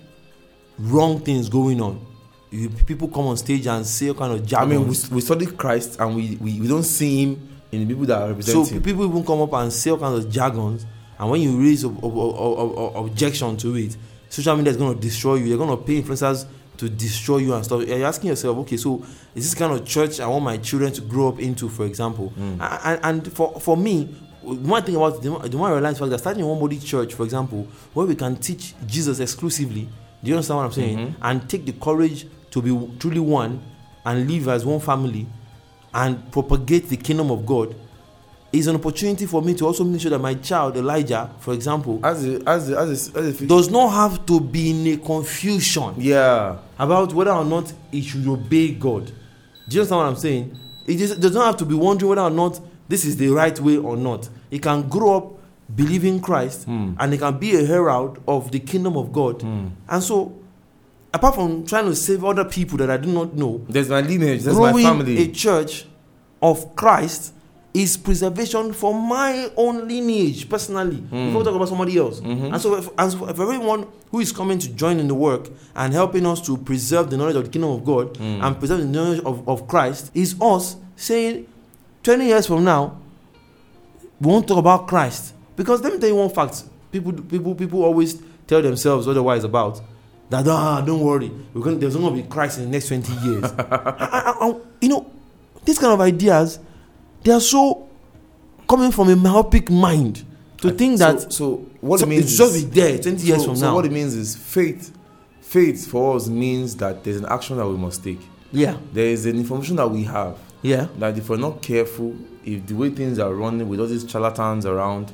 wrong 0.78 1.20
things 1.20 1.48
going 1.48 1.80
on. 1.80 2.04
You, 2.50 2.68
people 2.70 3.08
come 3.08 3.26
on 3.26 3.36
stage 3.36 3.66
and 3.66 3.84
say 3.86 4.12
kind 4.14 4.32
of 4.32 4.42
I 4.42 4.44
jargon. 4.44 4.70
mean, 4.78 4.88
we, 4.88 4.94
we 5.10 5.20
study 5.20 5.46
Christ 5.46 5.98
and 5.98 6.14
we, 6.14 6.36
we, 6.36 6.60
we 6.60 6.68
don't 6.68 6.84
see 6.84 7.22
him 7.24 7.48
in 7.72 7.80
the 7.80 7.86
people 7.86 8.06
that 8.06 8.18
so 8.20 8.28
represent 8.28 8.66
So 8.68 8.80
people 8.80 9.04
even 9.08 9.24
come 9.24 9.40
up 9.42 9.52
and 9.54 9.72
say 9.72 9.90
all 9.90 9.98
kinds 9.98 10.24
of 10.24 10.30
jargons, 10.30 10.86
and 11.18 11.30
when 11.30 11.40
you 11.40 11.58
raise 11.58 11.84
ob- 11.84 12.02
ob- 12.04 12.16
ob- 12.16 12.78
ob- 12.78 13.06
objection 13.06 13.56
to 13.56 13.74
it, 13.76 13.96
social 14.28 14.56
media 14.56 14.70
is 14.70 14.76
going 14.76 14.94
to 14.94 15.00
destroy 15.00 15.36
you. 15.36 15.48
They're 15.48 15.58
going 15.58 15.76
to 15.76 15.82
pay 15.84 16.02
influencers 16.02 16.46
to 16.78 16.88
destroy 16.88 17.38
you 17.38 17.54
and 17.54 17.64
stuff. 17.64 17.86
You're 17.86 18.04
asking 18.06 18.28
yourself, 18.30 18.56
okay, 18.58 18.76
so 18.76 19.02
is 19.34 19.44
this 19.44 19.54
kind 19.54 19.72
of 19.72 19.84
church 19.84 20.20
I 20.20 20.26
want 20.26 20.44
my 20.44 20.56
children 20.58 20.92
to 20.92 21.00
grow 21.00 21.28
up 21.28 21.40
into, 21.40 21.68
for 21.68 21.84
example? 21.86 22.32
A- 22.60 22.80
And, 22.86 23.00
and 23.04 23.32
for 23.32 23.58
for 23.60 23.76
me, 23.76 24.04
one 24.42 24.82
thing 24.82 24.96
about 24.96 25.22
the 25.22 25.30
the 25.48 25.56
more 25.56 25.68
I 25.68 25.72
realize, 25.72 25.98
the 25.98 26.06
that 26.06 26.18
starting 26.20 26.42
in 26.42 26.48
one 26.48 26.60
body 26.60 26.78
church, 26.78 27.14
for 27.14 27.24
example, 27.24 27.66
where 27.94 28.06
we 28.06 28.14
can 28.14 28.36
teach 28.36 28.74
Jesus 28.86 29.18
exclusively. 29.20 29.88
Do 30.22 30.30
you 30.30 30.34
understand 30.36 30.58
what 30.58 30.64
I'm 30.66 30.72
saying? 30.72 30.98
Mm-hmm. 30.98 31.22
And 31.22 31.48
take 31.48 31.66
the 31.66 31.72
courage 31.72 32.26
to 32.50 32.62
be 32.62 32.70
truly 32.98 33.20
one 33.20 33.60
and 34.04 34.28
live 34.30 34.48
as 34.48 34.64
one 34.64 34.80
family 34.80 35.26
and 35.92 36.30
propagate 36.32 36.88
the 36.88 36.96
kingdom 36.96 37.30
of 37.30 37.44
God 37.46 37.74
is 38.58 38.66
an 38.68 38.76
opportunity 38.76 39.26
for 39.26 39.42
me 39.42 39.54
to 39.54 39.66
also 39.66 39.84
make 39.84 40.00
sure 40.00 40.10
that 40.10 40.18
my 40.18 40.34
child 40.34 40.76
Elijah, 40.76 41.30
for 41.40 41.54
example, 41.54 42.00
As 42.04 42.24
a, 42.24 42.42
as 42.48 42.70
a, 42.70 42.78
as 42.78 43.14
a, 43.14 43.18
as 43.18 43.40
a 43.42 43.46
does 43.46 43.70
not 43.70 43.90
have 43.90 44.24
to 44.26 44.40
be 44.40 44.70
in 44.70 44.86
a 44.94 44.96
confusion 45.04 45.94
yeah. 45.98 46.56
about 46.78 47.12
whether 47.14 47.32
or 47.32 47.44
not 47.44 47.72
he 47.90 48.02
should 48.02 48.26
obey 48.26 48.72
God. 48.72 49.06
Do 49.68 49.74
you 49.74 49.80
understand 49.80 49.98
what 50.00 50.06
I'm 50.06 50.16
saying? 50.16 50.58
It 50.86 50.96
just 50.98 51.18
does 51.20 51.34
not 51.34 51.46
have 51.46 51.56
to 51.58 51.64
be 51.64 51.74
wondering 51.74 52.10
whether 52.10 52.22
or 52.22 52.30
not 52.30 52.60
this 52.88 53.04
is 53.04 53.16
the 53.16 53.28
right 53.28 53.58
way 53.60 53.76
or 53.76 53.96
not. 53.96 54.28
He 54.50 54.58
can 54.60 54.88
grow 54.88 55.16
up 55.16 55.32
believing 55.74 56.20
Christ 56.20 56.64
Hmm. 56.66 56.92
and 57.00 57.12
he 57.12 57.18
can 57.18 57.38
be 57.38 57.56
a 57.56 57.64
herald 57.66 58.20
of 58.28 58.52
the 58.52 58.60
kingdom 58.60 58.96
of 58.96 59.12
God. 59.12 59.42
And 59.42 60.02
so, 60.02 60.32
apart 61.12 61.34
from 61.34 61.66
trying 61.66 61.86
to 61.86 61.96
save 61.96 62.24
other 62.24 62.44
people 62.44 62.78
that 62.78 62.88
I 62.90 62.96
do 62.98 63.08
not 63.12 63.34
know, 63.34 63.62
There's 63.68 63.88
my 63.88 64.00
lineage. 64.00 64.42
there's 64.44 64.56
my 64.56 64.72
family. 64.80 65.18
a 65.18 65.26
church 65.32 65.86
of 66.40 66.76
Christ 66.76 67.32
is 67.76 67.96
preservation 67.98 68.72
for 68.72 68.94
my 68.94 69.50
own 69.56 69.86
lineage 69.86 70.48
personally. 70.48 70.96
Hmm. 70.96 71.26
Before 71.26 71.40
we 71.40 71.44
talk 71.44 71.54
about 71.56 71.68
somebody 71.68 71.98
else. 71.98 72.20
Mm-hmm. 72.20 72.54
And 72.54 72.62
so 72.62 72.76
if, 72.76 72.88
and 72.96 73.12
so 73.12 73.18
for 73.18 73.42
everyone 73.42 73.86
who 74.10 74.20
is 74.20 74.32
coming 74.32 74.58
to 74.60 74.68
join 74.70 74.98
in 74.98 75.08
the 75.08 75.14
work 75.14 75.50
and 75.74 75.92
helping 75.92 76.24
us 76.24 76.40
to 76.46 76.56
preserve 76.56 77.10
the 77.10 77.18
knowledge 77.18 77.36
of 77.36 77.44
the 77.44 77.50
kingdom 77.50 77.70
of 77.70 77.84
god 77.84 78.16
hmm. 78.16 78.40
and 78.42 78.58
preserve 78.58 78.78
the 78.78 78.86
knowledge 78.86 79.20
of, 79.24 79.46
of 79.46 79.68
christ 79.68 80.10
is 80.14 80.34
us 80.40 80.76
saying 80.96 81.46
20 82.02 82.24
years 82.24 82.46
from 82.46 82.64
now 82.64 82.98
we 84.20 84.28
won't 84.28 84.48
talk 84.48 84.58
about 84.58 84.86
christ. 84.88 85.34
Because 85.54 85.82
let 85.82 85.92
me 85.92 85.98
tell 85.98 86.08
you 86.08 86.16
one 86.16 86.30
fact. 86.30 86.64
People 86.90 87.12
people 87.12 87.54
people 87.54 87.82
always 87.82 88.22
tell 88.46 88.62
themselves 88.62 89.06
otherwise 89.06 89.44
about. 89.44 89.82
That 90.30 90.48
ah 90.48 90.80
don't 90.80 91.00
worry. 91.00 91.30
We're 91.52 91.62
going 91.62 91.78
there's 91.78 91.94
going 91.96 92.16
to 92.16 92.22
be 92.22 92.26
christ 92.28 92.56
in 92.58 92.64
the 92.64 92.70
next 92.70 92.88
20 92.88 93.12
years. 93.26 93.44
And- 93.50 93.68
and- 93.70 94.36
and, 94.40 94.60
you 94.80 94.88
know 94.88 95.10
these 95.66 95.78
kind 95.78 95.92
of 95.92 96.00
ideas 96.00 96.58
they 97.26 97.32
are 97.32 97.40
so 97.40 97.88
coming 98.68 98.92
from 98.92 99.08
a 99.08 99.16
myopic 99.16 99.68
mind 99.68 100.24
to 100.58 100.70
think 100.70 100.98
so, 100.98 101.12
that 101.12 101.32
so 101.32 101.56
what 101.80 102.00
so 102.00 102.06
it 102.06 102.08
means 102.08 102.24
it's 102.24 102.38
just 102.38 102.54
is, 102.54 102.64
be 102.64 102.80
there 102.80 102.98
20 102.98 103.26
years 103.26 103.40
so, 103.40 103.46
from 103.46 103.56
so 103.56 103.66
now. 103.66 103.74
what 103.74 103.84
it 103.84 103.92
means 103.92 104.14
is 104.14 104.36
faith 104.36 104.96
faith 105.40 105.86
for 105.90 106.16
us 106.16 106.28
means 106.28 106.76
that 106.76 107.02
there's 107.04 107.18
an 107.18 107.26
action 107.26 107.56
that 107.56 107.66
we 107.66 107.76
must 107.76 108.02
take. 108.02 108.20
Yeah. 108.50 108.76
There 108.92 109.06
is 109.06 109.26
an 109.26 109.36
information 109.36 109.76
that 109.76 109.88
we 109.88 110.04
have 110.04 110.38
yeah. 110.62 110.88
that 110.98 111.16
if 111.18 111.28
we're 111.28 111.36
not 111.36 111.62
careful 111.62 112.16
if 112.44 112.66
the 112.66 112.74
way 112.74 112.90
things 112.90 113.18
are 113.18 113.32
running 113.34 113.68
with 113.68 113.80
all 113.80 113.86
these 113.86 114.08
charlatans 114.08 114.64
around 114.64 115.12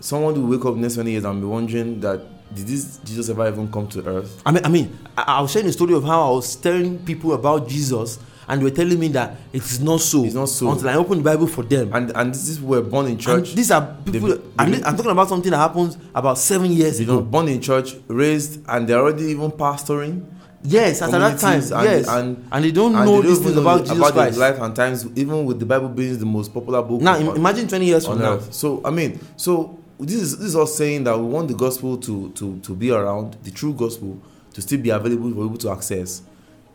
someone 0.00 0.34
will 0.34 0.56
wake 0.56 0.64
up 0.64 0.76
next 0.76 0.94
20 0.94 1.10
years 1.10 1.24
and 1.24 1.40
be 1.40 1.46
wondering 1.46 2.00
that 2.00 2.20
did 2.54 2.66
this 2.66 2.98
jesus 2.98 3.28
ever 3.28 3.48
even 3.48 3.70
come 3.72 3.88
to 3.88 4.06
earth? 4.06 4.40
I 4.46 4.52
mean, 4.52 4.64
I 4.64 4.68
mean, 4.68 4.98
I, 5.16 5.22
I 5.22 5.40
was 5.40 5.50
sharing 5.50 5.68
a 5.68 5.72
story 5.72 5.94
of 5.94 6.04
how 6.04 6.28
I 6.28 6.30
was 6.36 6.54
telling 6.54 6.98
people 7.04 7.32
about 7.32 7.68
Jesus, 7.68 8.18
and 8.48 8.60
they 8.60 8.64
were 8.64 8.70
telling 8.70 8.98
me 8.98 9.08
that 9.08 9.36
it 9.52 9.62
is 9.62 9.80
not 9.80 10.00
so. 10.00 10.24
It's 10.24 10.34
not 10.34 10.48
so. 10.48 10.70
until 10.70 10.88
I 10.88 10.94
opened 10.94 11.20
the 11.20 11.24
Bible 11.30 11.46
for 11.46 11.62
them. 11.64 11.90
and 11.92 12.12
and 12.14 12.32
this 12.34 12.48
is 12.48 12.60
were 12.60 12.82
born 12.82 13.06
in 13.06 13.12
And 13.12 13.20
church 13.20 13.54
these 13.54 13.70
are 13.70 13.96
people. 14.04 14.32
And 14.58 14.72
they've- 14.72 14.78
this- 14.78 14.86
I'm 14.86 14.96
talking 14.96 15.12
about 15.12 15.28
something 15.28 15.50
that 15.50 15.58
happens 15.58 15.96
about 16.14 16.38
seven 16.38 16.70
years 16.72 17.00
know 17.00 17.18
ago. 17.18 17.22
born 17.22 17.48
in 17.48 17.60
church 17.60 17.96
raised 18.08 18.60
and 18.68 18.86
they're 18.88 19.00
already 19.00 19.24
even 19.24 19.50
pastoring 19.50 20.22
Yes, 20.68 21.00
at 21.02 21.10
that 21.12 21.38
time. 21.38 21.60
and- 21.60 21.70
yes, 21.70 22.08
and- 22.08 22.44
and, 22.50 22.64
they 22.64 22.72
don't 22.72 22.94
and 22.96 23.04
know 23.06 23.22
they 23.22 23.28
these 23.28 23.38
don't 23.38 23.46
things 23.46 23.56
about 23.58 23.80
Jesus 23.84 23.98
about 23.98 24.12
Christ. 24.14 24.38
life 24.38 24.60
and 24.60 24.74
times 24.74 25.06
even 25.14 25.44
with 25.44 25.60
the 25.60 25.66
bible 25.66 25.88
being 25.88 26.18
the 26.18 26.26
most 26.26 26.52
popular 26.52 26.82
book 26.82 27.00
now, 27.00 27.16
im- 27.18 27.36
imagine 27.36 27.68
20 27.68 27.86
years 27.86 28.04
from 28.06 28.18
now. 28.18 28.38
So 28.50 28.80
I 28.84 28.90
mean, 28.90 29.20
so 29.36 29.78
this 30.00 30.16
is 30.20 30.38
this 30.38 30.48
is 30.48 30.56
us 30.56 30.74
saying 30.74 31.04
that 31.04 31.16
we 31.18 31.24
want 31.26 31.48
the 31.48 31.54
gospel 31.54 31.96
to 31.98 32.30
to 32.34 32.58
to 32.62 32.74
be 32.74 32.90
around, 32.90 33.36
the 33.44 33.50
true 33.52 33.72
gospel 33.74 34.18
to 34.54 34.60
still 34.60 34.80
be 34.80 34.90
available 34.90 35.30
for 35.30 35.42
people 35.42 35.58
to 35.58 35.70
access. 35.70 36.22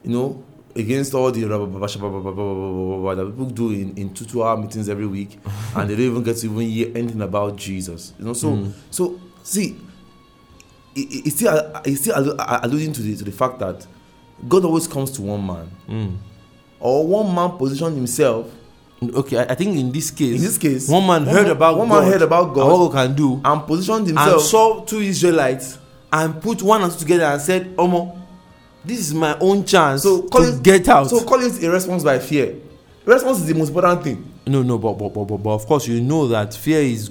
You 0.04 0.12
know, 0.12 0.44
against 0.76 1.14
all 1.14 1.32
the 1.32 1.42
that 1.42 3.26
people 3.26 3.46
do 3.46 3.72
in, 3.72 3.98
in 3.98 4.14
two 4.14 4.26
two 4.26 4.44
hour 4.44 4.58
meetings 4.58 4.90
every 4.90 5.08
week, 5.08 5.40
and 5.76 5.90
they 5.90 5.96
don't 5.96 6.06
even 6.06 6.24
get 6.24 6.38
to 6.38 6.46
even 6.48 6.62
hear 6.62 6.88
anything 6.96 7.22
about 7.22 7.56
Jesus. 7.56 8.14
You 8.20 8.26
know, 8.26 8.34
so 8.34 8.50
Mm. 8.52 8.72
so 8.90 9.20
see, 9.44 9.78
it, 10.96 11.00
it- 11.00 11.26
it's 11.28 11.36
still 11.36 11.72
it's 11.86 12.02
still 12.02 12.36
alluding 12.40 12.94
to 12.94 13.02
the 13.02 13.16
to 13.18 13.24
the 13.24 13.32
fact 13.32 13.60
that 13.60 13.86
God 14.48 14.66
always 14.66 14.88
comes 14.88 15.12
to 15.12 15.22
one 15.22 15.46
man. 15.46 15.70
Mm. 15.90 16.18
or 16.80 17.06
one 17.08 17.34
man 17.36 17.58
positioned 17.58 17.96
himself 17.96 18.48
Okay, 19.04 19.38
I, 19.40 19.44
I 19.44 19.56
think 19.56 19.76
in 19.80 19.92
this 19.92 20.12
case, 20.12 20.36
in 20.36 20.42
this 20.46 20.60
case 20.60 20.88
one 20.88 21.08
man 21.08 21.26
heard 21.26 21.48
about 21.48 21.76
one 21.76 21.90
God, 21.90 22.04
man 22.04 22.12
heard 22.12 22.22
about 22.22 22.54
God 22.54 22.72
what 22.72 22.92
God 22.92 23.08
can 23.08 23.16
do, 23.16 23.42
and 23.44 23.66
positioned 23.66 24.08
and 24.10 24.42
saw 24.42 24.82
two 24.86 25.00
Israelites 25.00 25.80
and 26.14 26.40
put 26.40 26.62
one 26.62 26.84
and 26.84 26.92
two 26.92 27.00
together 27.00 27.24
and 27.24 27.42
said, 27.42 27.76
"Omo, 27.78 28.21
this 28.86 29.00
is 29.00 29.14
my 29.14 29.38
own 29.40 29.64
chance 29.66 30.04
So, 30.04 30.22
to 30.24 30.38
it- 30.44 30.64
get 30.64 30.88
out." 30.90 31.10
so 31.10 31.24
call 31.24 31.42
it 31.42 31.64
a 31.64 31.70
response 31.70 32.04
by 32.04 32.20
fear 32.20 32.56
response 33.06 33.40
is 33.40 33.48
the 33.48 33.56
most 33.56 33.70
important 33.70 34.04
thing 34.04 34.28
no, 34.48 34.64
no, 34.64 34.78
but, 34.78 34.94
but 34.94 35.10
but 35.10 35.26
but 35.26 35.38
but 35.38 35.50
of 35.52 35.66
course 35.68 35.88
you 35.88 36.02
know 36.02 36.28
that 36.28 36.54
fear 36.54 36.82
is 36.82 37.10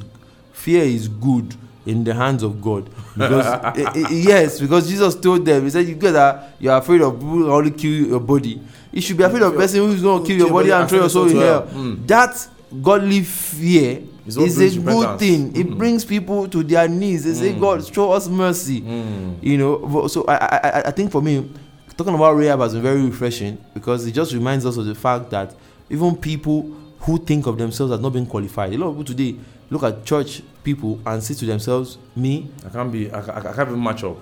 fear 0.52 0.82
is 0.82 1.08
good 1.08 1.54
in 1.86 2.04
the 2.04 2.12
hands 2.12 2.42
of 2.42 2.60
God 2.60 2.90
because 3.16 3.46
eh, 3.76 4.06
yes, 4.10 4.60
because 4.60 4.88
Jesus 4.88 5.14
told 5.14 5.44
them, 5.44 5.64
He 5.64 5.70
said, 5.70 5.88
"You 5.88 5.94
guys 5.94 6.14
are 6.14 6.44
you 6.58 6.70
are 6.70 6.78
afraid 6.78 7.00
of 7.00 7.14
people 7.14 7.28
who 7.30 7.50
only 7.50 7.70
kill 7.70 7.90
your 7.90 8.20
body. 8.20 8.60
You 8.92 9.00
should 9.00 9.16
be 9.16 9.22
afraid 9.24 9.42
of 9.42 9.54
person 9.54 9.80
who's 9.80 10.02
going 10.02 10.22
to 10.22 10.26
kill 10.28 10.38
your 10.38 10.50
body 10.50 10.70
and 10.70 10.88
throw 10.88 11.00
your 11.00 11.08
soul 11.08 11.28
in 11.28 11.36
hell." 11.36 11.62
Mm. 11.72 12.06
That 12.06 12.48
godly 12.82 13.22
fear 13.22 14.02
is 14.26 14.36
a 14.36 14.78
good 14.80 15.18
thing. 15.18 15.54
It 15.56 15.66
Mm. 15.68 15.78
brings 15.78 16.04
people 16.04 16.46
to 16.48 16.62
their 16.62 16.88
knees. 16.88 17.24
They 17.24 17.34
say, 17.34 17.52
Mm. 17.52 17.60
"God, 17.60 17.84
show 17.94 18.12
us 18.12 18.28
mercy." 18.28 18.80
Mm. 18.82 19.34
You 19.42 19.58
know, 19.58 20.06
so 20.08 20.24
I, 20.28 20.34
I 20.34 20.60
I 20.68 20.82
I 20.86 20.90
think 20.92 21.10
for 21.10 21.20
me, 21.22 21.50
talking 21.96 22.14
about 22.14 22.36
Rahab 22.36 22.60
has 22.60 22.72
been 22.74 22.82
very 22.82 23.02
refreshing 23.02 23.58
because 23.74 24.06
it 24.06 24.12
just 24.12 24.32
reminds 24.32 24.64
us 24.66 24.76
of 24.76 24.86
the 24.86 24.94
fact 24.94 25.30
that 25.30 25.54
even 25.90 26.14
people 26.16 26.70
who 27.00 27.18
think 27.18 27.46
of 27.46 27.58
themselves 27.58 27.92
as 27.92 28.00
not 28.00 28.12
being 28.12 28.26
qualified, 28.26 28.72
a 28.72 28.78
lot 28.78 28.88
of 28.88 28.94
people 28.98 29.04
today 29.14 29.36
look 29.70 29.82
at 29.82 30.04
church 30.04 30.42
people 30.62 31.00
and 31.06 31.22
say 31.22 31.34
to 31.34 31.46
themselves, 31.46 31.98
"Me, 32.14 32.48
I 32.64 32.68
can't 32.68 32.92
be 32.92 33.10
I, 33.12 33.20
ca- 33.20 33.32
I 33.48 33.52
can't 33.52 33.68
even 33.70 33.82
match 33.82 34.04
up 34.04 34.16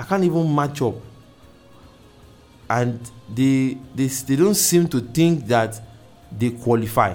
I 0.00 0.04
can't 0.04 0.24
even 0.24 0.52
match 0.52 0.82
up," 0.82 0.94
and 2.68 2.98
they 3.32 3.76
they 3.94 4.06
they 4.06 4.36
don't 4.36 4.54
seem 4.56 4.88
to 4.88 5.00
think 5.00 5.46
that 5.46 5.80
they 6.36 6.50
qualify. 6.50 7.14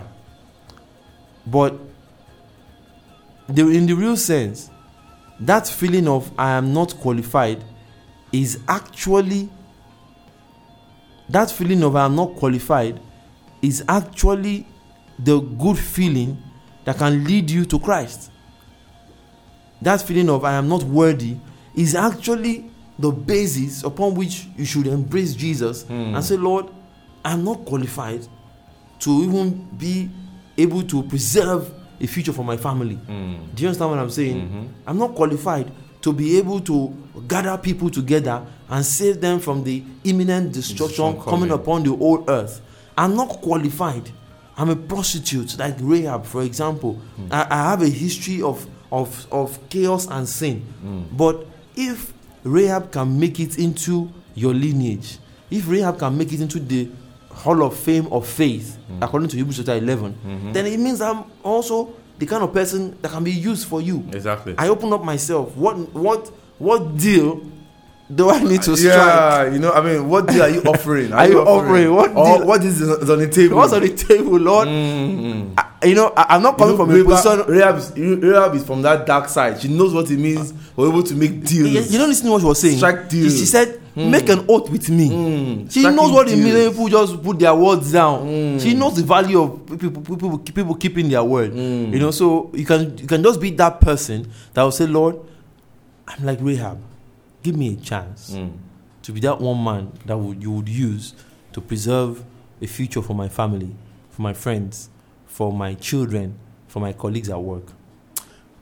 But 1.46 1.80
the, 3.48 3.68
in 3.68 3.86
the 3.86 3.94
real 3.94 4.18
sense, 4.18 4.70
that 5.40 5.68
feeling 5.68 6.08
of 6.08 6.32
I 6.38 6.52
am 6.52 6.74
not 6.74 6.96
qualified 6.98 7.64
is 8.32 8.60
actually 8.68 9.50
that 11.30 11.52
feeling 11.52 11.84
of 11.84 11.96
I 11.96 12.06
am 12.06 12.16
not 12.16 12.36
qualified 12.36 13.00
is 13.62 13.84
actually 13.88 14.66
the 15.18 15.40
good 15.40 15.78
feeling 15.78 16.38
that 16.86 16.98
can 16.98 17.24
lead 17.24 17.50
you 17.52 17.66
to 17.66 17.80
Christ. 17.80 18.32
That 19.82 20.02
feeling 20.02 20.30
of 20.30 20.44
I 20.44 20.54
am 20.54 20.68
not 20.68 20.84
worthy 20.84 21.38
is 21.76 21.96
actually 21.96 22.70
the 22.98 23.12
basis 23.12 23.84
upon 23.84 24.16
which 24.16 24.48
you 24.58 24.66
should 24.66 24.88
embrace 24.88 25.34
Jesus 25.34 25.84
Hmm. 25.84 26.16
and 26.16 26.24
say, 26.24 26.36
Lord, 26.36 26.66
I'm 27.24 27.44
not 27.44 27.64
qualified 27.66 28.28
to 29.00 29.10
even 29.24 29.68
be 29.78 30.10
able 30.62 30.84
to 30.84 31.04
preserve 31.04 31.72
a 32.02 32.08
future 32.08 32.34
for 32.34 32.44
my 32.46 32.58
family. 32.58 32.98
Mm. 33.08 33.54
Do 33.56 33.62
you 33.64 33.68
understand 33.70 33.92
what 33.92 34.00
I'm 34.00 34.10
saying? 34.10 34.36
Mhm. 34.38 34.68
I'm 34.88 34.98
not 34.98 35.16
qualified 35.16 35.72
to 36.02 36.14
be 36.14 36.38
able 36.38 36.62
to 36.62 36.94
gather 37.28 37.58
people 37.58 37.90
together 37.90 38.42
and 38.70 38.86
save 38.86 39.20
them 39.20 39.40
from 39.40 39.64
the 39.64 39.84
imminent 40.04 40.54
destruction 40.54 41.14
coming 41.14 41.24
coming. 41.24 41.52
upon 41.52 41.84
the 41.84 41.90
whole 41.96 42.24
earth. 42.28 42.62
I'm 42.98 43.16
not 43.16 43.42
qualified. 43.42 44.10
I'm 44.58 44.70
a 44.70 44.76
prostitute, 44.76 45.58
like 45.58 45.76
Rahab, 45.82 46.26
for 46.26 46.44
example. 46.44 46.94
Hmm. 47.16 47.28
I, 47.32 47.48
I 47.50 47.70
have 47.72 47.82
a 47.82 47.90
history 47.90 48.42
of, 48.42 48.66
of, 48.92 49.26
of 49.32 49.58
chaos 49.70 50.08
and 50.08 50.28
sin. 50.28 50.66
Mm. 50.86 51.04
But 51.18 51.46
if 51.76 52.14
Rahab 52.44 52.92
can 52.92 53.20
make 53.20 53.40
it 53.40 53.58
into 53.58 54.10
your 54.36 54.54
lineage, 54.54 55.18
if 55.50 55.68
Rahab 55.70 56.00
can 56.00 56.18
make 56.18 56.32
it 56.34 56.42
into 56.42 56.60
the 56.60 56.90
Hall 57.40 57.64
of 57.64 57.76
Fame 57.76 58.08
of 58.12 58.28
faith, 58.28 58.78
Mm. 58.92 59.04
according 59.04 59.30
to 59.30 59.38
Hebrews 59.38 59.58
chapter 59.58 59.76
11, 59.76 60.14
Mhm. 60.28 60.54
then 60.54 60.66
it 60.66 60.80
means 60.80 61.00
I'm 61.02 61.24
also 61.44 61.90
the 62.20 62.26
kind 62.26 62.44
of 62.44 62.52
person 62.54 62.96
that 63.02 63.12
can 63.12 63.24
be 63.24 63.32
used 63.32 63.66
for 63.68 63.82
you. 63.82 64.04
exactly 64.12 64.54
I 64.58 64.68
open 64.70 64.92
up 64.94 65.04
myself. 65.04 65.56
What 65.56 65.76
what 65.96 66.30
what 66.60 66.98
deal 66.98 67.40
do 68.14 68.30
I 68.30 68.44
need 68.44 68.62
to 68.64 68.76
strike? 68.76 68.94
yeah 68.94 69.54
you 69.54 69.60
know 69.60 69.72
I 69.72 69.82
mean 69.82 70.10
what 70.10 70.28
deal 70.28 70.42
are 70.42 70.50
you 70.50 70.62
offering 70.74 71.14
Are 71.14 71.30
you 71.30 71.40
offering? 71.42 71.94
What 71.94 72.12
or 72.16 72.38
deal- 72.40 72.48
what 72.48 72.64
is 72.64 72.82
on 72.82 73.20
the 73.20 73.28
table 73.28 73.56
What's 73.58 73.72
on 73.72 73.82
the 73.84 73.90
table, 73.96 74.38
Lord? 74.40 74.68
Mm. 74.68 75.54
I- 75.58 75.66
you 75.88 75.96
know, 75.96 76.12
I, 76.18 76.36
am 76.36 76.44
not 76.44 76.58
coming 76.58 76.74
You 76.74 76.78
know, 76.78 76.86
from 76.86 77.40
a 77.40 77.44
Rahab- 77.48 77.76
position. 77.78 78.20
Rahab 78.20 78.56
is, 78.56 78.64
from 78.66 78.82
that 78.82 79.06
dark 79.06 79.30
side. 79.30 79.62
She 79.62 79.70
knows 79.70 79.94
what 79.94 80.12
it 80.12 80.20
means 80.20 80.52
for 80.76 80.86
able 80.90 81.04
to 81.04 81.16
make 81.16 81.42
deals. 81.46 81.70
You, 81.70 81.82
you 81.94 81.98
don't 81.98 82.10
listen 82.10 82.26
to 82.26 82.32
what 82.34 82.42
she 82.42 82.48
was 82.48 82.60
saying. 82.60 82.76
Strike 82.80 83.10
She, 83.10 83.22
deals. 83.22 83.40
she 83.40 83.46
said, 83.46 83.79
Mm. 83.96 84.10
"Make 84.12 84.30
an 84.30 84.46
oath 84.48 84.70
with 84.70 84.90
me." 84.90 85.10
Mm. 85.10 85.72
She 85.72 85.80
Striking 85.82 85.96
knows 85.96 86.12
what 86.12 86.30
it 86.30 86.38
means 86.38 86.54
when 86.56 86.70
people 86.70 86.88
just 86.90 87.24
put 87.24 87.40
their 87.40 87.56
words 87.56 87.92
down. 87.92 88.28
Mm. 88.28 88.62
She 88.62 88.74
knows 88.74 88.96
the 88.96 89.04
value 89.04 89.42
of 89.42 89.66
people, 89.80 90.02
people, 90.02 90.38
people 90.40 90.76
keeping 90.76 91.10
their 91.10 91.24
word. 91.24 91.54
Mm. 91.54 91.92
You 91.94 92.00
know, 92.00 92.12
so 92.12 92.50
you 92.54 92.66
can 92.66 92.98
you 92.98 93.08
can 93.08 93.24
just 93.24 93.40
be 93.42 93.50
that 93.52 93.80
person 93.82 94.28
that 94.54 94.64
will 94.64 94.72
say, 94.72 94.86
"Lord, 94.88 95.16
I'm 96.08 96.26
like 96.26 96.40
Rahab. 96.42 96.78
Give 97.44 97.56
me 97.58 97.74
a 97.74 97.76
chance 97.78 98.32
Mm. 98.36 98.52
to 99.04 99.12
be 99.12 99.20
that 99.22 99.40
one 99.42 99.64
man 99.64 99.92
that 100.06 100.18
would 100.18 100.42
you 100.42 100.52
would 100.52 100.70
use 100.70 101.14
to 101.54 101.62
preserve 101.62 102.24
a 102.62 102.68
future 102.68 103.02
for 103.02 103.14
my 103.16 103.28
family, 103.30 103.72
for 104.12 104.22
my 104.22 104.34
friends, 104.34 104.90
for 105.26 105.52
my 105.52 105.74
children, 105.76 106.36
for 106.68 106.80
my 106.80 106.94
colleagues 106.94 107.30
at 107.30 107.42
work." 107.42 107.74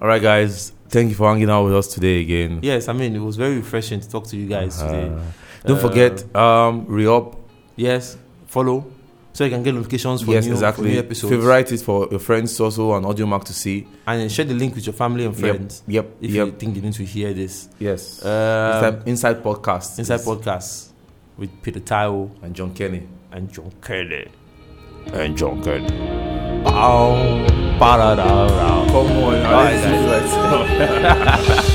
All 0.02 0.08
right, 0.08 0.22
guys. 0.22 0.74
Thank 0.90 1.10
you 1.10 1.16
for 1.16 1.30
hanging 1.30 1.50
out 1.50 1.66
with 1.66 1.76
us 1.76 1.88
today 1.94 2.22
again. 2.22 2.60
Yes, 2.62 2.88
I 2.88 2.94
mean 2.94 3.14
it 3.16 3.20
was 3.20 3.36
very 3.36 3.58
refreshing 3.58 4.00
to 4.00 4.10
talk 4.10 4.26
to 4.28 4.38
you 4.38 4.48
guys 4.48 4.78
today. 4.78 5.08
Uh, 5.10 5.20
don't 5.66 5.78
Uh, 5.78 5.82
forget, 5.82 6.36
um, 6.36 6.86
re-up. 6.88 7.36
Yes, 7.76 8.16
follow 8.48 8.86
so 9.34 9.44
you 9.44 9.50
can 9.52 9.62
get 9.64 9.74
notifications 9.74 10.22
for 10.22 10.32
Yes, 10.32 10.46
new, 10.46 10.52
for 10.52 10.56
exactly. 10.56 10.92
new 10.92 11.00
episodes. 11.00 11.32
Favorite 11.34 11.72
it 11.74 11.82
for 11.82 12.08
your 12.10 12.20
friends 12.22 12.58
also 12.60 12.92
on 12.92 13.04
Audiomack 13.04 13.44
to 13.46 13.54
see. 13.54 13.86
and 14.08 14.32
share 14.32 14.46
the 14.46 14.54
link 14.54 14.76
with 14.76 14.86
your 14.88 14.94
family 14.94 15.26
and 15.26 15.36
friends 15.36 15.84
Yep. 15.88 16.06
if 16.22 16.32
yep. 16.32 16.46
you 16.48 16.52
think 16.54 16.76
you 16.78 16.82
need 16.82 16.94
to 16.94 17.04
hear 17.04 17.34
this. 17.34 17.68
yes. 17.78 18.24
Um, 18.26 18.32
inside, 18.32 19.08
inside 19.08 19.44
podcast. 19.44 20.00
Inside 20.00 20.14
Yes. 20.16 20.26
podcast 20.26 20.88
with 21.38 21.50
Peter 21.62 21.82
Taiwo 21.82 22.30
and 22.42 22.56
John 22.56 22.72
Kenny. 22.74 23.04
and 23.34 23.52
John 23.52 23.72
Kelly. 23.82 24.28
And 25.14 25.38
John 25.38 25.62
Kenny. 27.78 27.80
Bow, 27.80 27.98
ba-da-da-da. 27.98 28.86
Come 28.92 29.24
on, 29.24 29.44
Bye, 29.44 29.76
let's- 29.76 31.48
let's- 31.48 31.67